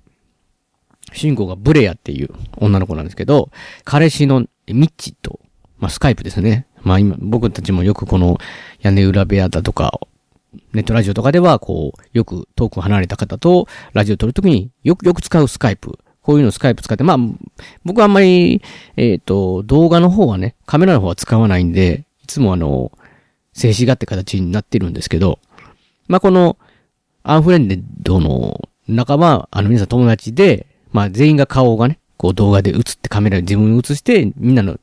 [1.14, 3.50] 主人公がブレアっていう女の子なんですけど、
[3.84, 5.40] 彼氏のミッチと、
[5.80, 6.68] まあスカイプですね。
[6.84, 8.38] まあ今、僕たちもよくこの
[8.82, 10.00] 屋根裏部屋だとか、
[10.74, 16.00] ネットラジオとかでは、こう、よく遠く離れた方とラジオを撮るときによくよく使うスカイプ。
[16.22, 17.18] こういうのスカイプ使って、まあ、
[17.86, 18.62] 僕はあんまり、
[18.98, 22.92] えっ、と、動画の方はね、カメラの方は使わないんで、いつもあの、
[23.54, 25.40] 静止画って形になってるんですけど、
[26.08, 26.58] まあこの、
[27.24, 34.78] アンフレンドの仲間、あの皆さん友達で、まあ全員が顔がね、こう動画で映ってカメラで自分に映して、みんなの、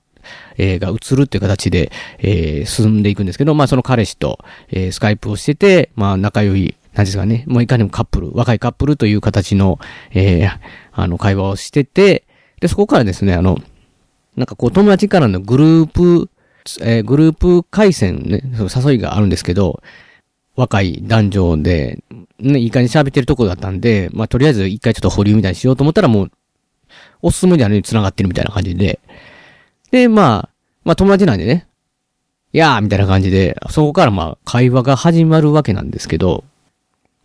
[0.57, 4.39] えーが映るっていう形で、えー進んでいくんですけど、まあその彼氏と、
[4.71, 9.79] えースカイプをしてて、まあ仲良い、何ですかね、もういかにもカップル、若いカップルという形の、
[10.13, 10.51] えー
[10.93, 12.25] あの会話をしてて、
[12.61, 13.59] で、そこからですね、あの、
[14.37, 16.31] なんかこう友達からのグループ、
[16.81, 19.83] えーグループ回線ね、その誘いがあるんですけど、
[20.57, 22.03] 若い男女で、
[22.39, 26.31] ね、いい感じに喋ってるとこだったんで、まあ、とりあえず一回ちょっと保留みたいにしようと思ったらもう、
[27.23, 29.01] おすすめであるに繋がってるみたいな感じで。
[29.95, 30.49] で、まあ、
[30.83, 31.69] まあ友達なんでね、
[32.53, 36.43] いやーみたいな感じで、そこからまあ会話が始まるわけなんですけど、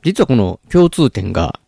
[0.03, 1.59] 実はこの共通点が、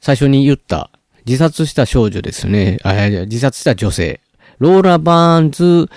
[0.00, 0.90] 最初に言った
[1.26, 4.22] 自殺した少女ですね、あいや自殺した女性、
[4.58, 5.90] ローラ・バーンズ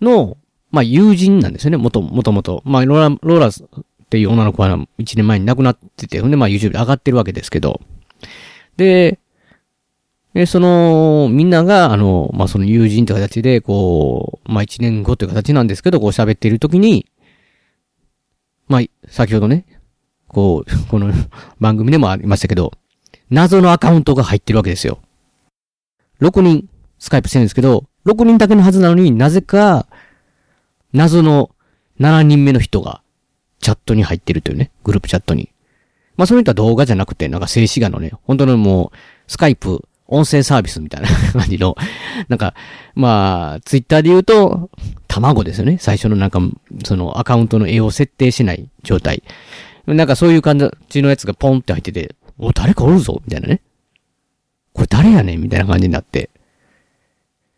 [0.00, 0.36] の、
[0.72, 2.64] まあ友人なんですよね、もと、もともと。
[2.64, 3.52] まあローラ、ローラっ
[4.10, 7.80] ていう女の子は1年前に亡くなってて、ほんでまあ YouTube で上がってるわけですけど、
[8.76, 9.20] で、
[10.38, 17.06] で、その、みんなが、あの、まあ、その友人って形で、こう、まあ、1年後という形なんですけど、こう喋っているときに、
[18.68, 19.66] まあ、先ほどね、
[20.28, 21.12] こう、 この
[21.58, 22.70] 番組でもありましたけど、
[23.30, 25.00] 謎のアカウントが入ってるわけですよ。
[26.20, 26.68] 6人、
[27.00, 29.88] スカイプしてるんですけど、6人だけのはずなのになぜか、
[30.92, 31.50] 謎の
[31.98, 33.02] 7人目の人が、
[33.58, 35.50] チャットに入ってるというね、グループチャットに。
[36.16, 38.96] まあ、その人は動画じゃなくて、なんか静止画のね、本当のもう、
[39.26, 41.76] スカイプ、音声サービスみたいな感じの、
[42.28, 42.54] なんか、
[42.94, 44.70] まあ、ツイッターで言うと、
[45.06, 45.76] 卵ですよね。
[45.78, 46.40] 最初のなんか、
[46.84, 49.22] そのアカウントの絵を設定しない状態。
[49.86, 53.60] なんかそういう感じのやつがポンって入ってて、お、誰かおるぞみたいなね。
[54.72, 56.30] これ誰やねんみたいな感じになって。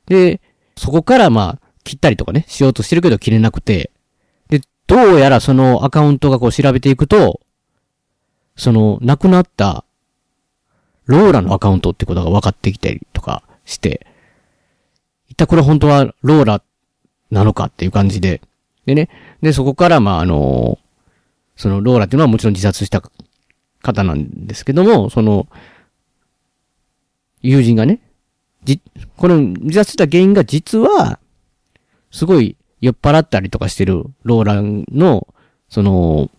[0.06, 0.40] で、
[0.76, 3.90] そこからまあ、切ったりとかね、しようとしてるけど切れなくて、
[4.48, 7.40] で、どうやらそのアカウントがこう調べていくと、
[8.56, 9.84] その、亡くなった、
[11.10, 14.06] ローラのアカウントってことが分かってきたりとかして、
[15.28, 16.62] 一体これ本当はローラ
[17.32, 18.40] なのかっていう感じで、
[18.86, 19.08] でね、
[19.42, 20.78] で、そこからまああの、
[21.56, 23.02] そのローラっていうのはもちろん自殺した
[23.82, 25.48] 方なんですけども、その、
[27.42, 28.00] 友人がね、
[28.62, 28.80] じ、
[29.16, 31.18] この自殺した原因が実は、
[32.12, 35.26] すごい酔っ払ったりとかしてるローランの、
[35.68, 36.30] その、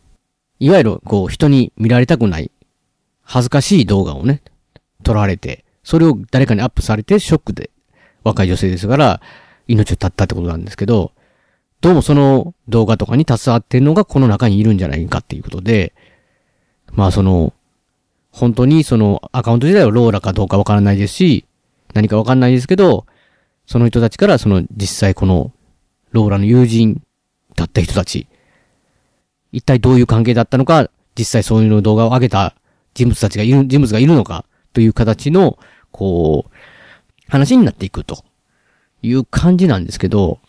[0.59, 2.51] いわゆるこう人に見られたくない
[3.21, 4.41] 恥ずかしい動画をね、
[5.03, 7.69] 撮られて、それを誰かにアップされてショックで
[8.23, 9.21] 若い女性ですから
[9.67, 11.11] 命を絶ったってことなんですけど、
[11.81, 15.93] どうもその動画とかに携わってるのがこの中にいるんじゃないかっていうことで、
[16.93, 17.53] まあその、
[18.31, 21.45] 本当にそのアカウント自体はローラかどうかわからないですし、
[21.93, 23.05] 何かわかんないですけど、
[23.65, 25.51] その人たちからその実際この
[26.11, 27.01] ローラの友人
[27.55, 28.27] だった人たち。
[29.51, 32.55] 一体どういう関係だったのか、実際そういうの動画を上げた
[32.93, 35.57] 人物たちがいる、人物がいるのか、という形の、
[35.91, 36.51] こう、
[37.29, 38.23] 話になっていくと
[39.01, 40.39] いう感じなんですけど、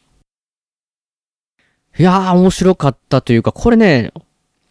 [1.98, 4.12] いやー、面白かったというか、これね、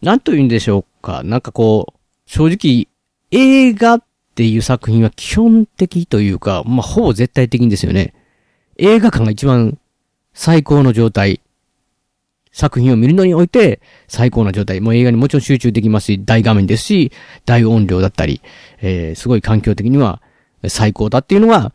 [0.01, 1.21] なんと言うんでしょうか。
[1.23, 2.87] なんかこう、正直、
[3.31, 4.03] 映画っ
[4.35, 8.13] ていう作品は基本的というか、まあ、ほぼ絶対的にですよね。
[8.77, 9.77] 映画館が一番
[10.33, 11.41] 最高の状態。
[12.51, 14.81] 作品を見るのにおいて最高な状態。
[14.81, 17.11] もう映画にもちろん集中できますし、大画面ですし、
[17.45, 18.41] 大音量だったり、
[18.81, 20.21] えー、すごい環境的には
[20.67, 21.73] 最高だっていうのは、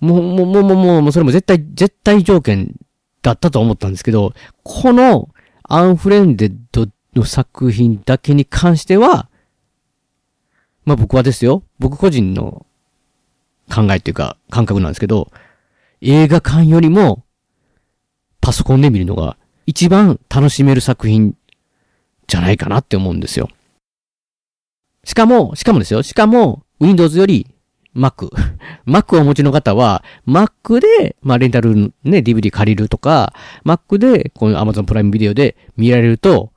[0.00, 2.76] もう、もう、もう、もう、もう、それも絶対、絶対条件
[3.22, 5.30] だったと思ったんですけど、この
[5.64, 9.28] アンフレンデッドの作品だけに関しては、
[10.84, 12.66] まあ僕はですよ、僕個人の
[13.72, 15.30] 考えっていうか感覚なんですけど、
[16.00, 17.24] 映画館よりも
[18.40, 19.36] パソコンで見るのが
[19.68, 21.36] 一番楽しめる作品
[22.26, 23.50] じゃないかなって思うんですよ。
[25.04, 27.46] しかも、しかもですよ、しかも Windows より
[27.94, 28.30] Mac。
[28.88, 33.34] Mac をお持ちの方は、Mac で、まあ、レンタルね、DVD 借りるとか、
[33.66, 36.50] Mac で、この Amazon プライムビデオで見られると、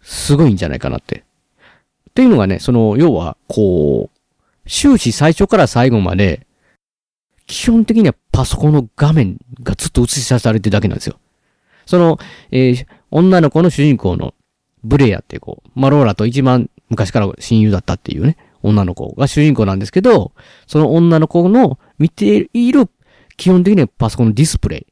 [0.00, 1.24] すごいんじゃないかなって。
[2.08, 6.46] っていうのがね、その、要は、こう、終始最初から最後まで、
[7.46, 11.18] 基本的にはパソコンの画面がずっと映し出されてるだけなんですよ。
[11.88, 12.18] その、
[12.50, 14.34] えー、女の子の主人公の
[14.84, 20.32] ブレアっていう子、マローラと一番昔から親友だったっていうね、女の子が主人公なんですけど、
[20.66, 22.90] その女の子の見ている
[23.38, 24.86] 基本的にはパソコンのディスプレイ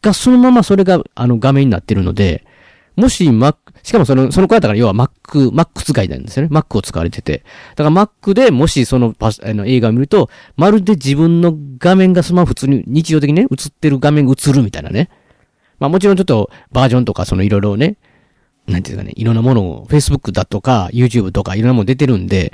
[0.00, 2.46] がそのままそれがあの画面になってるので、
[2.94, 6.56] もし Mac、しかもその、その子だから要は Mac、Mac 使いなんですよね。
[6.56, 7.42] Mac を使われてて。
[7.74, 15.08] だから Mac でもしそのパス、あの映画を見ると、まるで自分の画面がそのまま普通に日常的にね、映ってる画面が映るみたいなね。
[15.78, 17.96] まあもちろんちょっとバージョンとかそのいろいろね、
[18.66, 22.52] なんていうかね、いろんなものを Facebook だとか YouTube とかいろんなもの出てるんで、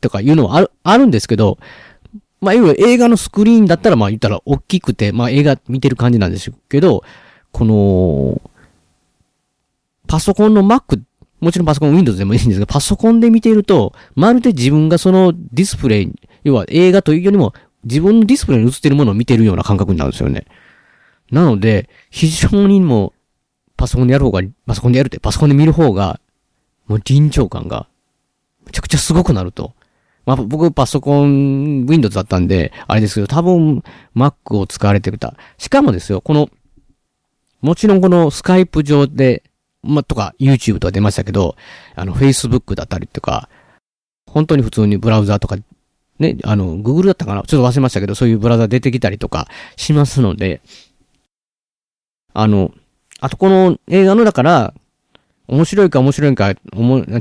[0.00, 1.58] とかいうのはある、あるんですけど、
[2.40, 7.04] まあ、いわゆる映画のスクリーンだったら、まあ言ったら大きくて、まあ映画見てる感じなんですけど、
[7.52, 8.42] この、
[10.08, 11.00] パソコンの Mac、
[11.40, 20.46] もちろんパソコン Windows でもいいんですが、パソコンで見ていると、まるで自分がそのディスプレイ、要は映画というよりも、自分のディスプレイに映ってるものを見てるような感覚になるんですよね。
[21.32, 23.12] なので、非常にも、
[23.76, 26.20] パソコンでやる方が、パソコンでやるって、パソコンで見る方が、
[26.86, 27.88] もう臨場感が、
[28.64, 29.72] めちゃくちゃすごくなると。
[30.24, 33.82] まあ、僕パソコン、Windows だったんで、あれですけど、多分
[34.14, 35.34] Mac を使われてた。
[35.58, 36.48] しかもですよ、この、
[37.60, 39.42] もちろんこのスカイプ上で、
[39.82, 41.56] ま、とか YouTube とか出ましたけど、
[41.96, 43.48] あの Facebook だったりとか、
[44.26, 45.56] 本当に普通にブラウザーとか、
[46.18, 47.42] ね、あの、Google だったかな？
[47.42, 50.60] ちょっと忘れましたけど、そういうブラウザー出てきたりとかしますので、
[52.34, 52.72] あの、
[53.20, 54.74] あとこの映画のだから、
[55.48, 56.54] 面白いか面白いか、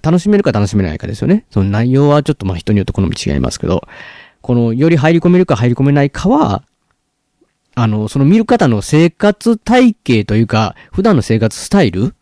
[0.01, 1.45] 楽しめるか楽しめないかですよね。
[1.49, 3.87] その内容はちょっとまあ人によって好み違いますけど、
[4.41, 6.63] このより入り込めるか入り込めないかは、
[7.75, 12.15] あの、その見る方の生活体系というか、普段の生活スタイル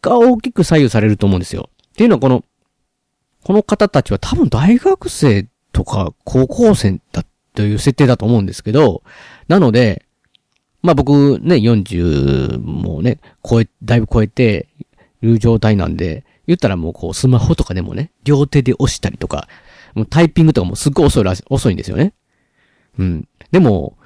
[0.00, 1.70] が大きく左右されると思うんですよ。
[1.88, 2.44] っていうのはこの、
[3.44, 9.02] この方たちは多分大学生とか高校生だという設定だと思うんですけど、
[9.48, 10.05] なので、
[10.86, 14.68] まあ僕ね、40もね、超え、だいぶ超えて、
[15.22, 19.48] いう状態なんで、言ったらもうこうスマホとかでもね、両手で押したりとか、
[19.94, 22.12] もうタイピングとかもすっごい遅いらし、遅いんですよね。
[22.98, 23.28] うん。
[23.50, 23.96] でも、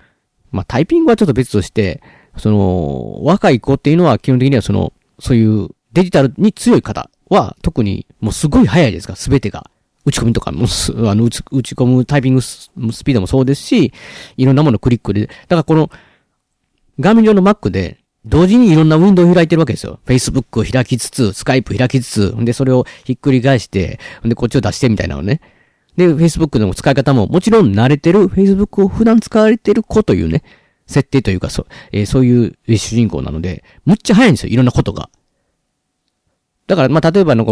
[0.51, 2.03] まあタイピングはちょっと別として、
[2.37, 9.71] その、若い子っていうのは基本的にはその、そういうデジタルに強い方は特にもうすごい早いですから、すべてが。
[10.07, 10.67] 打ち込みとかも、
[11.11, 12.71] あの、打ち、打ち込むタイピングス
[13.05, 13.93] ピードもそうですし、
[14.39, 15.91] いろんなものクリックで、だからこの、
[16.99, 19.99] 画面上の Mac で、同時にいろんなウィンドウを開いてるわけですよ。
[20.07, 25.41] Facebook を開きつつ、Skype 開きつつ、で、それをひっくり返して、で、こっちを出してみたいなのね。
[25.97, 30.43] で、Facebook の使い方も、もちろん慣れてる、Facebook を普段使われてる子というね、
[30.87, 35.09] 設定というか、そう、えー、そういう主人公なので、むっちゃ早いんですよ、いろんなことが。
[36.67, 37.45] だから、まあ、例えばの、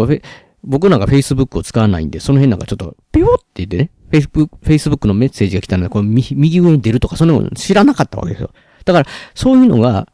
[0.63, 8.51] 僕なんか Facebook を使わないんで、その辺なんかちょっと、ピヨって言ってね、Facebook、Facebook のメッセージが来たので、この右上に出るとか、そんなの知らなかったわけですよ。
[8.91, 10.07] だから、そういうのが、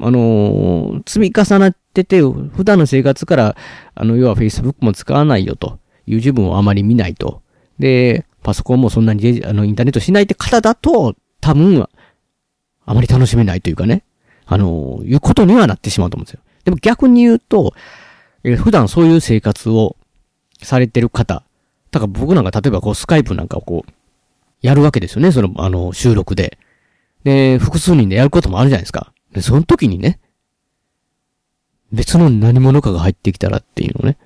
[0.00, 3.56] あのー、積み重なってて、普段の生活から、
[3.94, 5.78] あの、要は Facebook も使わないよと。
[6.06, 7.42] YouTube もあまり見ないと。
[7.78, 11.86] で、パソコンもそんなにあの、インターネットしないって方だと、多分、
[12.86, 14.02] あまり楽しめないというかね。
[14.46, 16.40] あのー、いうことにはなってしまうと思うんですよ。
[16.64, 17.74] でも逆に言うと、
[18.42, 19.96] え普段そういう生活を
[20.62, 21.44] されてる方。
[21.90, 23.92] だから僕なんか例えばこうスカイプなんかをこう、
[24.60, 25.30] やるわけですよね。
[25.30, 26.58] その、あの、収録で。
[27.24, 29.12] で、複数人でやることもあるじゃないですか。
[29.32, 30.20] で、その時にね、
[31.92, 34.18] 別の何者かが入ってきたらっていうのね。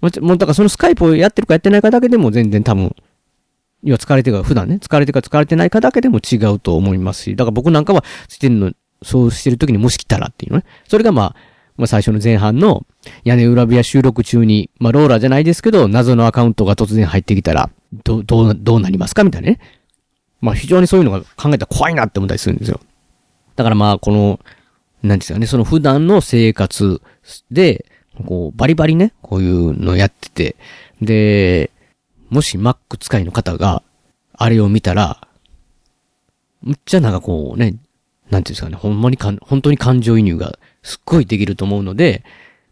[0.00, 2.94] もう、もうだからそのスカイプをやってるかやってないかだけでも全然多分、
[3.82, 8.72] 要は疲れてるか、普段ね、疲れてるか疲れてないかだけでも違うと思いますし、だから僕なんかはしてるの、
[9.02, 10.64] そうしてる時にもし来たらっていうのね。
[10.88, 11.36] それがまあ、
[11.76, 12.86] まあ最初の前半の
[13.24, 17.70] 屋根裏部屋収録中に、まあローラーじゃないですけど、謎のアカウントが突然入ってきたら、
[18.04, 19.60] ど、どう、どうなりますかみたいなね。
[20.40, 22.80] まあ非常にそういうのが考えたら怖いなって思ったりするんですよ。
[23.56, 24.40] だからまあこの、
[25.02, 27.00] なんですかね、その普段の生活
[27.50, 27.86] で、
[28.26, 30.56] こう、バリバリね、こういうのやってて、
[31.00, 31.70] で、
[32.28, 33.82] もし Mac 使いの方が、
[34.32, 35.26] あれを見たら、
[36.62, 37.76] むっちゃなんかこうね、
[38.30, 42.22] なんていうんですかね、ほんまにかん、本当に感情移入がすっごいできると思うので、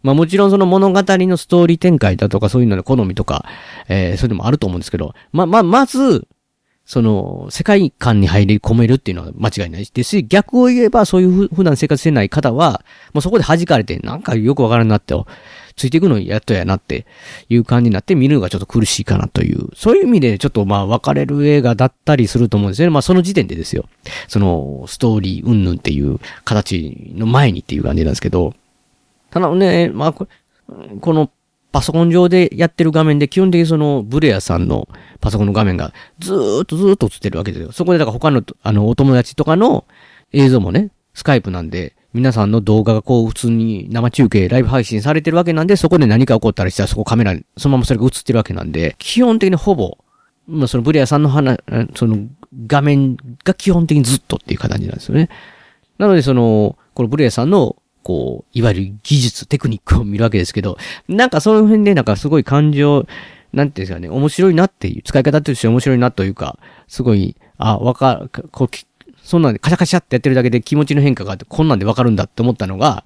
[0.03, 3.45] まあもちろんその物語のストーリー展開だとかそういうのの好みとか、
[3.89, 6.27] えー、そういうのもあると思うんですけど、ま、ま、まず、
[6.89, 12.83] その、世界観に入り込めるっていうのは間違いないですし、逆を言えばそういう普段生活してない方は、
[13.13, 15.15] もうそこで弾かれて、なんかよくわからんなって、
[15.77, 17.05] ついていくのやっとやなって
[17.51, 22.91] いう感じになって見るのがちょっと苦しいかなという、そういう意味でちょっとまあ分かれる映画だったりすると思うんですよね。
[22.91, 23.85] まあその時点でですよ。
[24.27, 28.55] その、ストーリーうんぬんっていう形の前にっていう感じなんですけど、
[29.29, 30.27] ただね、まあこ
[31.13, 31.31] の
[31.71, 34.89] パソコン上でやってる画面で基本的にそのブレアさんの
[35.21, 37.73] パソコンの画面がずーっとずーっと映ってるわけですよ。
[37.73, 39.85] そこでだから他のあのお友達とかの
[40.33, 49.99] 映像もね、スカイプなんで、皆さんの動画がこう普通に生中継、ライブ配信されてるわけなんで、そこで何か起こったりしたらそこカメラに、そのままそれが映ってるわけなんで、基本的にほぼ、
[50.47, 51.59] まあそのブレアさんの話、
[51.95, 52.27] その
[52.67, 55.29] 画面が基本的にずっとっていう形なんですよね。
[55.99, 60.79] なのでその、このブレアさんのこう、いわゆる技術、テクニックを見るわけですけど、
[61.09, 63.07] なんかその辺でなんかすごい感情、
[63.53, 68.69] なんていうんですかね、面白いなっていう、使い方として面白いなというか、すごい、あ、わか、こう、
[69.23, 73.05] そんなんでカシャカシャってやってるだけで気持ちの変化があって、こんなんでわかるんだって思ったのが、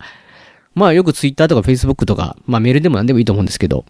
[0.74, 3.84] まあよくツイッターとかフェイスブックとか、まあメールでも何でもいいと思うんですけど、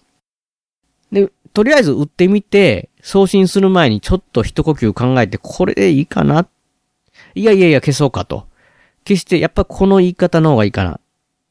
[1.12, 6.46] で、とりあえず売ってみて、送信する前にちょっと一呼吸考えて、これでいいかな
[7.34, 8.46] いやいやいや消そうかと。
[9.06, 11.00] 消して、やっぱこの言い方の方がいいかな。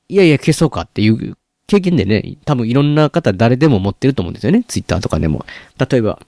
[0.10, 1.38] いやいや消そうかっていう
[1.68, 4.66] 経験でね、多分いろんな方誰でも持ってると思うんですよね。
[4.68, 5.45] ツイッターとかでも。
[5.78, 6.20] 例えば、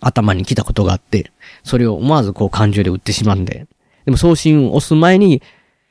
[0.00, 1.32] 頭に来たことがあって、
[1.64, 3.66] それを思わずこう感情で打ってしまうんで。
[4.04, 5.42] でも送信を押す前に、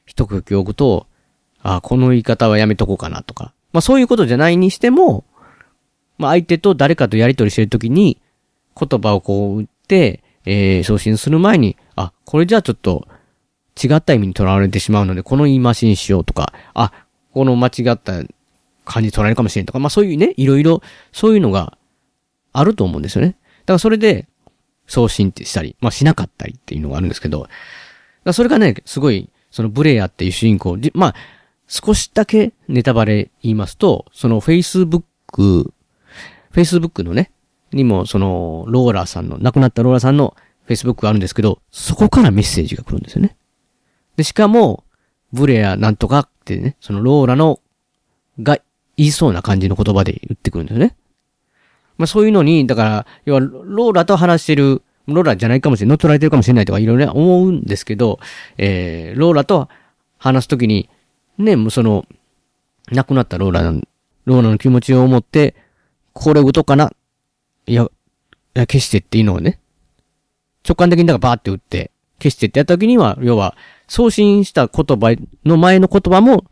[0.05, 1.07] 一呼吸置くと、
[1.63, 3.53] あこの言い方はやめとこうかなとか。
[3.73, 5.25] まあそういうことじゃないにしても、
[6.17, 8.21] まあ相手と誰かとやりとりしてるときに、
[8.79, 13.05] 言葉をこう打って、えー、送信する前に、あ、これじゃあちょっと、
[13.81, 16.91] 違った意味に捉われてしまうので、この言い回しにしようとか、あ、
[17.33, 18.23] この間違った
[18.85, 21.77] 感じ取られるかもしれんとか、まあそういうね、いろいろ、そういうのが
[22.53, 23.37] あると思うんですよね。
[23.61, 24.27] だからそれで、
[24.87, 27.47] 送信ってしたり、まあしなかったりっていうのがあるんですけど、
[28.33, 31.15] それがね、すごい、そのブレアっていう主人公、まあ、
[31.67, 35.03] 少しだけネタバレ言いますと、その Facebook、
[36.53, 37.31] Facebook のね、
[37.71, 40.35] にもその、ローラーさんの、亡くなったローラーさんの
[40.67, 43.35] Facebook があるんですけど、そこからメッセージが来るんですよね。
[44.21, 44.83] で、しかも、
[45.33, 47.59] ブレアなんとかってね、そのローラの、
[48.39, 48.59] が
[48.97, 50.95] 言いそうな感じの言葉で言ってくるんですよね。
[51.97, 58.19] まあそういうのに、だから、要は、ローラと話してる、ローラじゃないかもしれない、乗っ取られてるかもしれないとかいろいろ思うんですけど、
[58.59, 59.69] えー、ローラと
[60.19, 60.87] 話すときに、
[61.39, 62.05] ね、もうその、
[62.91, 63.87] 亡くなったローラなん、
[64.25, 65.55] ローラの気持ちを思って、
[66.13, 66.91] これ打とかな。
[67.65, 67.87] いや、い
[68.53, 69.59] や消してっていうのをね、
[70.63, 71.89] 直感的にだからバーって打って、
[72.21, 73.55] 消してってやったときには、要は、
[73.87, 75.15] 送信した言葉
[75.45, 76.45] の前の言葉も、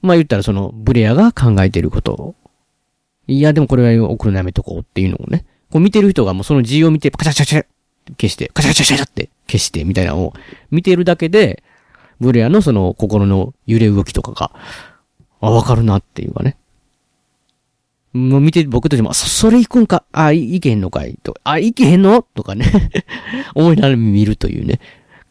[0.00, 2.34] まあ言ったらその、ブレアが考えてることを、
[3.26, 10.34] いや、でもこれは送るのやめとこうっていうのをね、こう見てる人がもうその字を見て、カチャカチャカチャ消して、カチャカチャカチャって消して、みたいなのを
[10.70, 11.62] 見てるだけで、
[12.20, 14.52] ブレアのその心の揺れ動きとかが、
[15.40, 16.56] あ、わかるなっていうかね。
[18.12, 21.18] もう見て、僕たちも、そ、それ行くんか、あ、いいけへんのかい？
[21.22, 22.22] と、あ、いけへんの？
[22.22, 22.66] とかね、
[23.54, 24.80] 思いながら見るというね、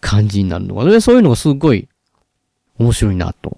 [0.01, 1.87] 感じになるのが、でそういうのがすごい
[2.77, 3.57] 面白いなと。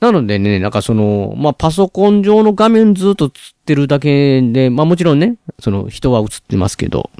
[0.00, 3.30] なのでね、なんかその、まあ、パソコン上の画面ずっと映っ
[3.64, 7.10] てるだけで、まあもちろんね、その人は映ってますけど、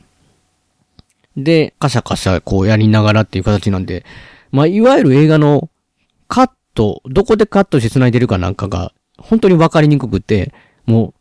[1.36, 4.04] で、カシャカシャこうやりながらっていう形なんで、
[4.52, 5.70] まあ、いわゆる映画の
[6.28, 10.52] カット、どこでカットして繋いでるかなんかが、本当にわかりにくくて、
[10.86, 11.14] も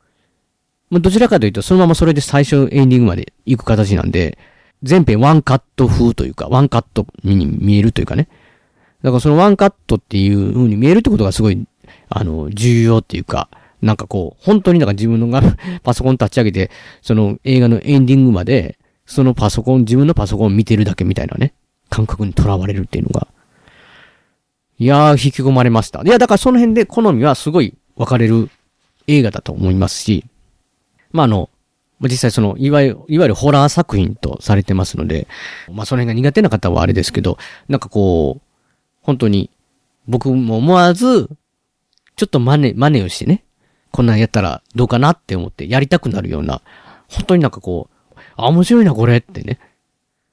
[0.92, 4.38] う、どちらかというと、そのままそれで最初エンディングまで行く形なんで、
[4.84, 8.28] 全編ワンカット風というか、ワンカットに見えるというかね。
[9.02, 11.66] だからそのワンカットっていう風に見えるってことがすごい、
[12.10, 13.50] あの、重要っていうか、
[13.82, 15.42] なんかこう、本当になんか自分のが
[15.84, 21.54] パソコン立ち上げて、その映画のエンディングまで、そのパソコン、自分のパソコンを見てるだけみたいなね、
[21.90, 23.28] 感覚にとらわれるっていうのが。
[24.80, 26.02] いやー、引き込まれました。
[26.02, 28.50] いや、だからその辺で好みはすごい分かれる
[29.08, 30.26] 映画だと思いますし、
[31.12, 31.50] まあ、あの、
[32.02, 35.28] 実際その、いわゆる、いわゆるホラー作品とされてますので、
[35.72, 37.38] まあ、その辺が苦手な方はあれですけど、
[37.70, 38.42] なんかこう、
[39.02, 39.50] 本当に、
[40.08, 41.30] 僕も思わず、
[42.16, 43.44] ちょっと真似、真似をしてね、
[43.92, 46.62] こんなんやったらどうかなって思ってやりたくなるような、
[47.08, 49.60] 本当になんかこう、あ、面白いなこれってね、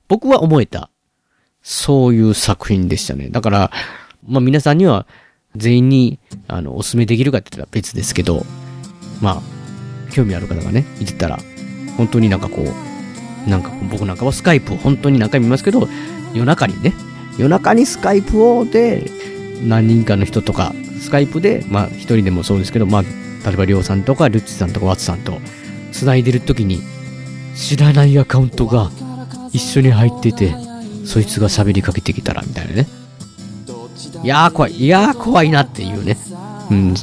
[0.08, 0.90] 僕は思えた、
[1.62, 3.28] そういう作品でしたね。
[3.28, 3.70] だから、
[4.26, 5.06] まあ皆さんには
[5.56, 8.44] 全員に、あの、お勧めできるかって言ったら別ですけど、
[9.20, 11.38] まあ、興味ある方がね、いてたら、
[11.96, 15.88] 本当になんかこう、なんか僕なんかはスカイプを本当に何回も見ますけど、
[16.34, 16.94] 夜中にね、
[17.38, 19.10] 夜中にスカイプをで、
[19.62, 25.38] 何人かの人とか、スカイプで、まあ一人でもそうですけど、まあ、例えばりょうさんとか、ルッチさんとか、ワッツさんと、
[25.92, 26.82] 繋いでる時に、
[27.56, 28.90] 知らないアカウントが
[29.52, 30.54] 一緒に入ってて、
[31.04, 32.99] そいつが喋りかけてきたら、みたいなね。
[34.22, 34.72] いやー怖い。
[34.72, 36.16] いやー怖いなっていうね。
[36.70, 36.94] うん。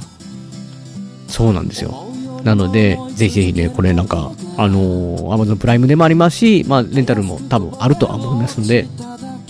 [1.27, 2.07] そうなんですよ。
[2.43, 8.87] なので、ぜひぜひね、これなんか、あのー、Amazon プライムでもありますし、まあ、レンタルも多分あるとは思いますので、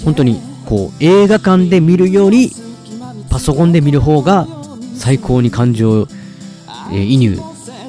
[0.03, 2.51] 本当に、こう、映画館で見るより、
[3.29, 4.47] パソコンで見る方が、
[4.95, 6.07] 最高に感情、
[6.91, 7.39] えー移入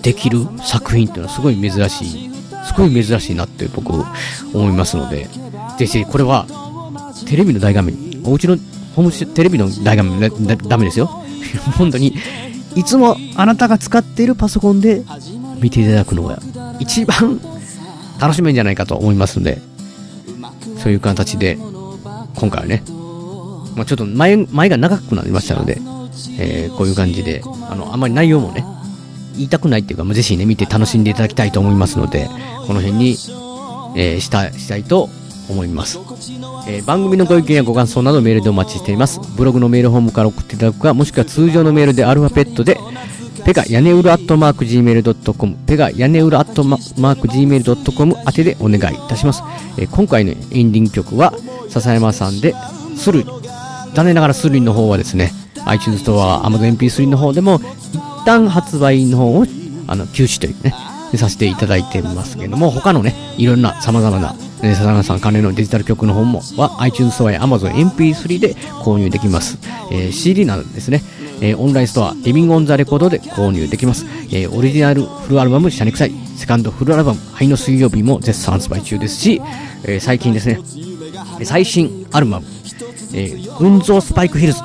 [0.03, 2.31] できる作品っていうのはすごい珍しい、
[2.67, 5.29] すごい珍しいなって僕思いますので、
[5.79, 6.47] ぜひぜひこれは、
[7.27, 8.57] テレビの大画面、お家の
[8.99, 11.07] ホームテレビの大画面だだダメですよ。
[11.79, 12.17] 本当に、
[12.75, 15.05] いつもあなたが使っているパソコンで
[15.61, 16.43] 見ていただくのが
[16.81, 17.41] 一番
[18.19, 19.63] 楽しめるんじゃないかと思いますので、
[20.83, 21.57] そういう形で、
[22.35, 22.83] 今回はね、
[23.77, 25.81] まあ、ちょっと前、前が長くなりましたので、
[26.37, 27.41] えーこういう感じで、
[27.71, 28.65] あの、あんまり内容もね、
[29.37, 32.29] 言いたくないっていうか、まあぜひね、見て楽しんでいただきたいと思いますので、
[32.67, 33.17] この辺に、
[33.95, 35.09] えーした、したいと
[35.49, 35.99] 思います。
[36.69, 39.21] えー番組のご意見やご感想などメールでお待ちしています。
[39.37, 42.79] ブログのメールホームから送っていただくか、もしくは通常のメールでアルファベットで、
[43.45, 49.43] ペガ屋根裏アットマーク Gmail.com、ペガ屋根裏アットマーク Gmail.com 宛てでお願いいたします。
[49.79, 51.33] えー今回のエンディング曲は、
[51.69, 52.55] 笹山さんで、
[52.97, 53.25] スルイ。
[53.95, 55.33] 残念ながらスルイの方はですね、
[55.65, 57.61] iTunes ストア、Amazon MP3 の方でも、
[57.93, 59.47] 一旦発売の方を、
[59.87, 60.75] あの、休止というね、
[61.17, 69.59] させていただいてますけども、他のね、いろんな様々な、えー笹山さん関連のデジタル曲の方も、は iTunes ストアや Amazon MP3 で購入できます。
[69.91, 71.03] えー CD などですね、
[71.41, 74.07] えーオンラインストア、リビングオンザレコードで購入できます。
[74.31, 79.41] えーオリジナルフルアルバム、シャネクサイ、セカンドフルアルバム、灰の水曜日も絶賛発売中ですし、
[79.85, 80.61] えー最近ですね、
[81.45, 82.47] 最新アルバム、
[83.15, 84.61] えー、運蔵スパイクヒルズ。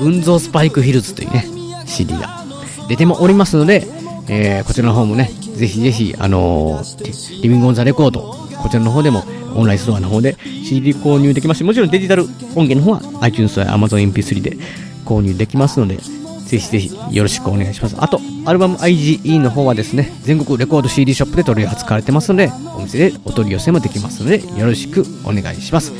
[0.00, 1.46] 運蔵スパイクヒルズというね、
[1.86, 2.44] CD が
[2.88, 3.86] 出てもおりますので、
[4.28, 8.20] えーこちらの方もね、ぜひぜひ、あのーリビングオンザレコード、
[8.62, 9.24] こちらの方でも、
[9.54, 12.24] オンラインストアの方で CD 購入できますし、もちろんデジタル
[12.54, 14.56] 音源の方は iTunes や Amazon MP3 で
[15.04, 17.96] 購入できますので、ぜひぜひよろしくお願いします。
[17.98, 25.92] あと、アルバム IGE の方はですね、全国レコード CD ショップで取り扱われてますので、お店でお取り寄せもできますので、よろしくお願いします。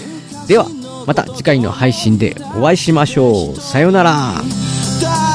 [0.49, 0.67] では、
[1.07, 3.61] また次回の配信でお会いしましょう。
[3.61, 4.74] さようなら。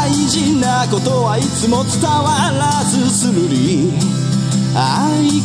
[0.09, 3.93] 大事なことはいつも伝わらずするり
[4.73, 4.81] 相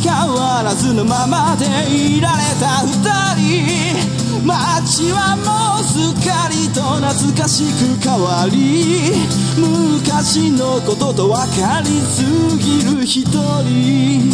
[0.01, 2.89] 変わらずのままでいられた二
[3.35, 4.43] 人。
[4.43, 9.13] 街はもうすっかりと懐かしく変わり
[9.55, 12.23] 昔のことと分かりす
[12.57, 14.31] ぎる一人。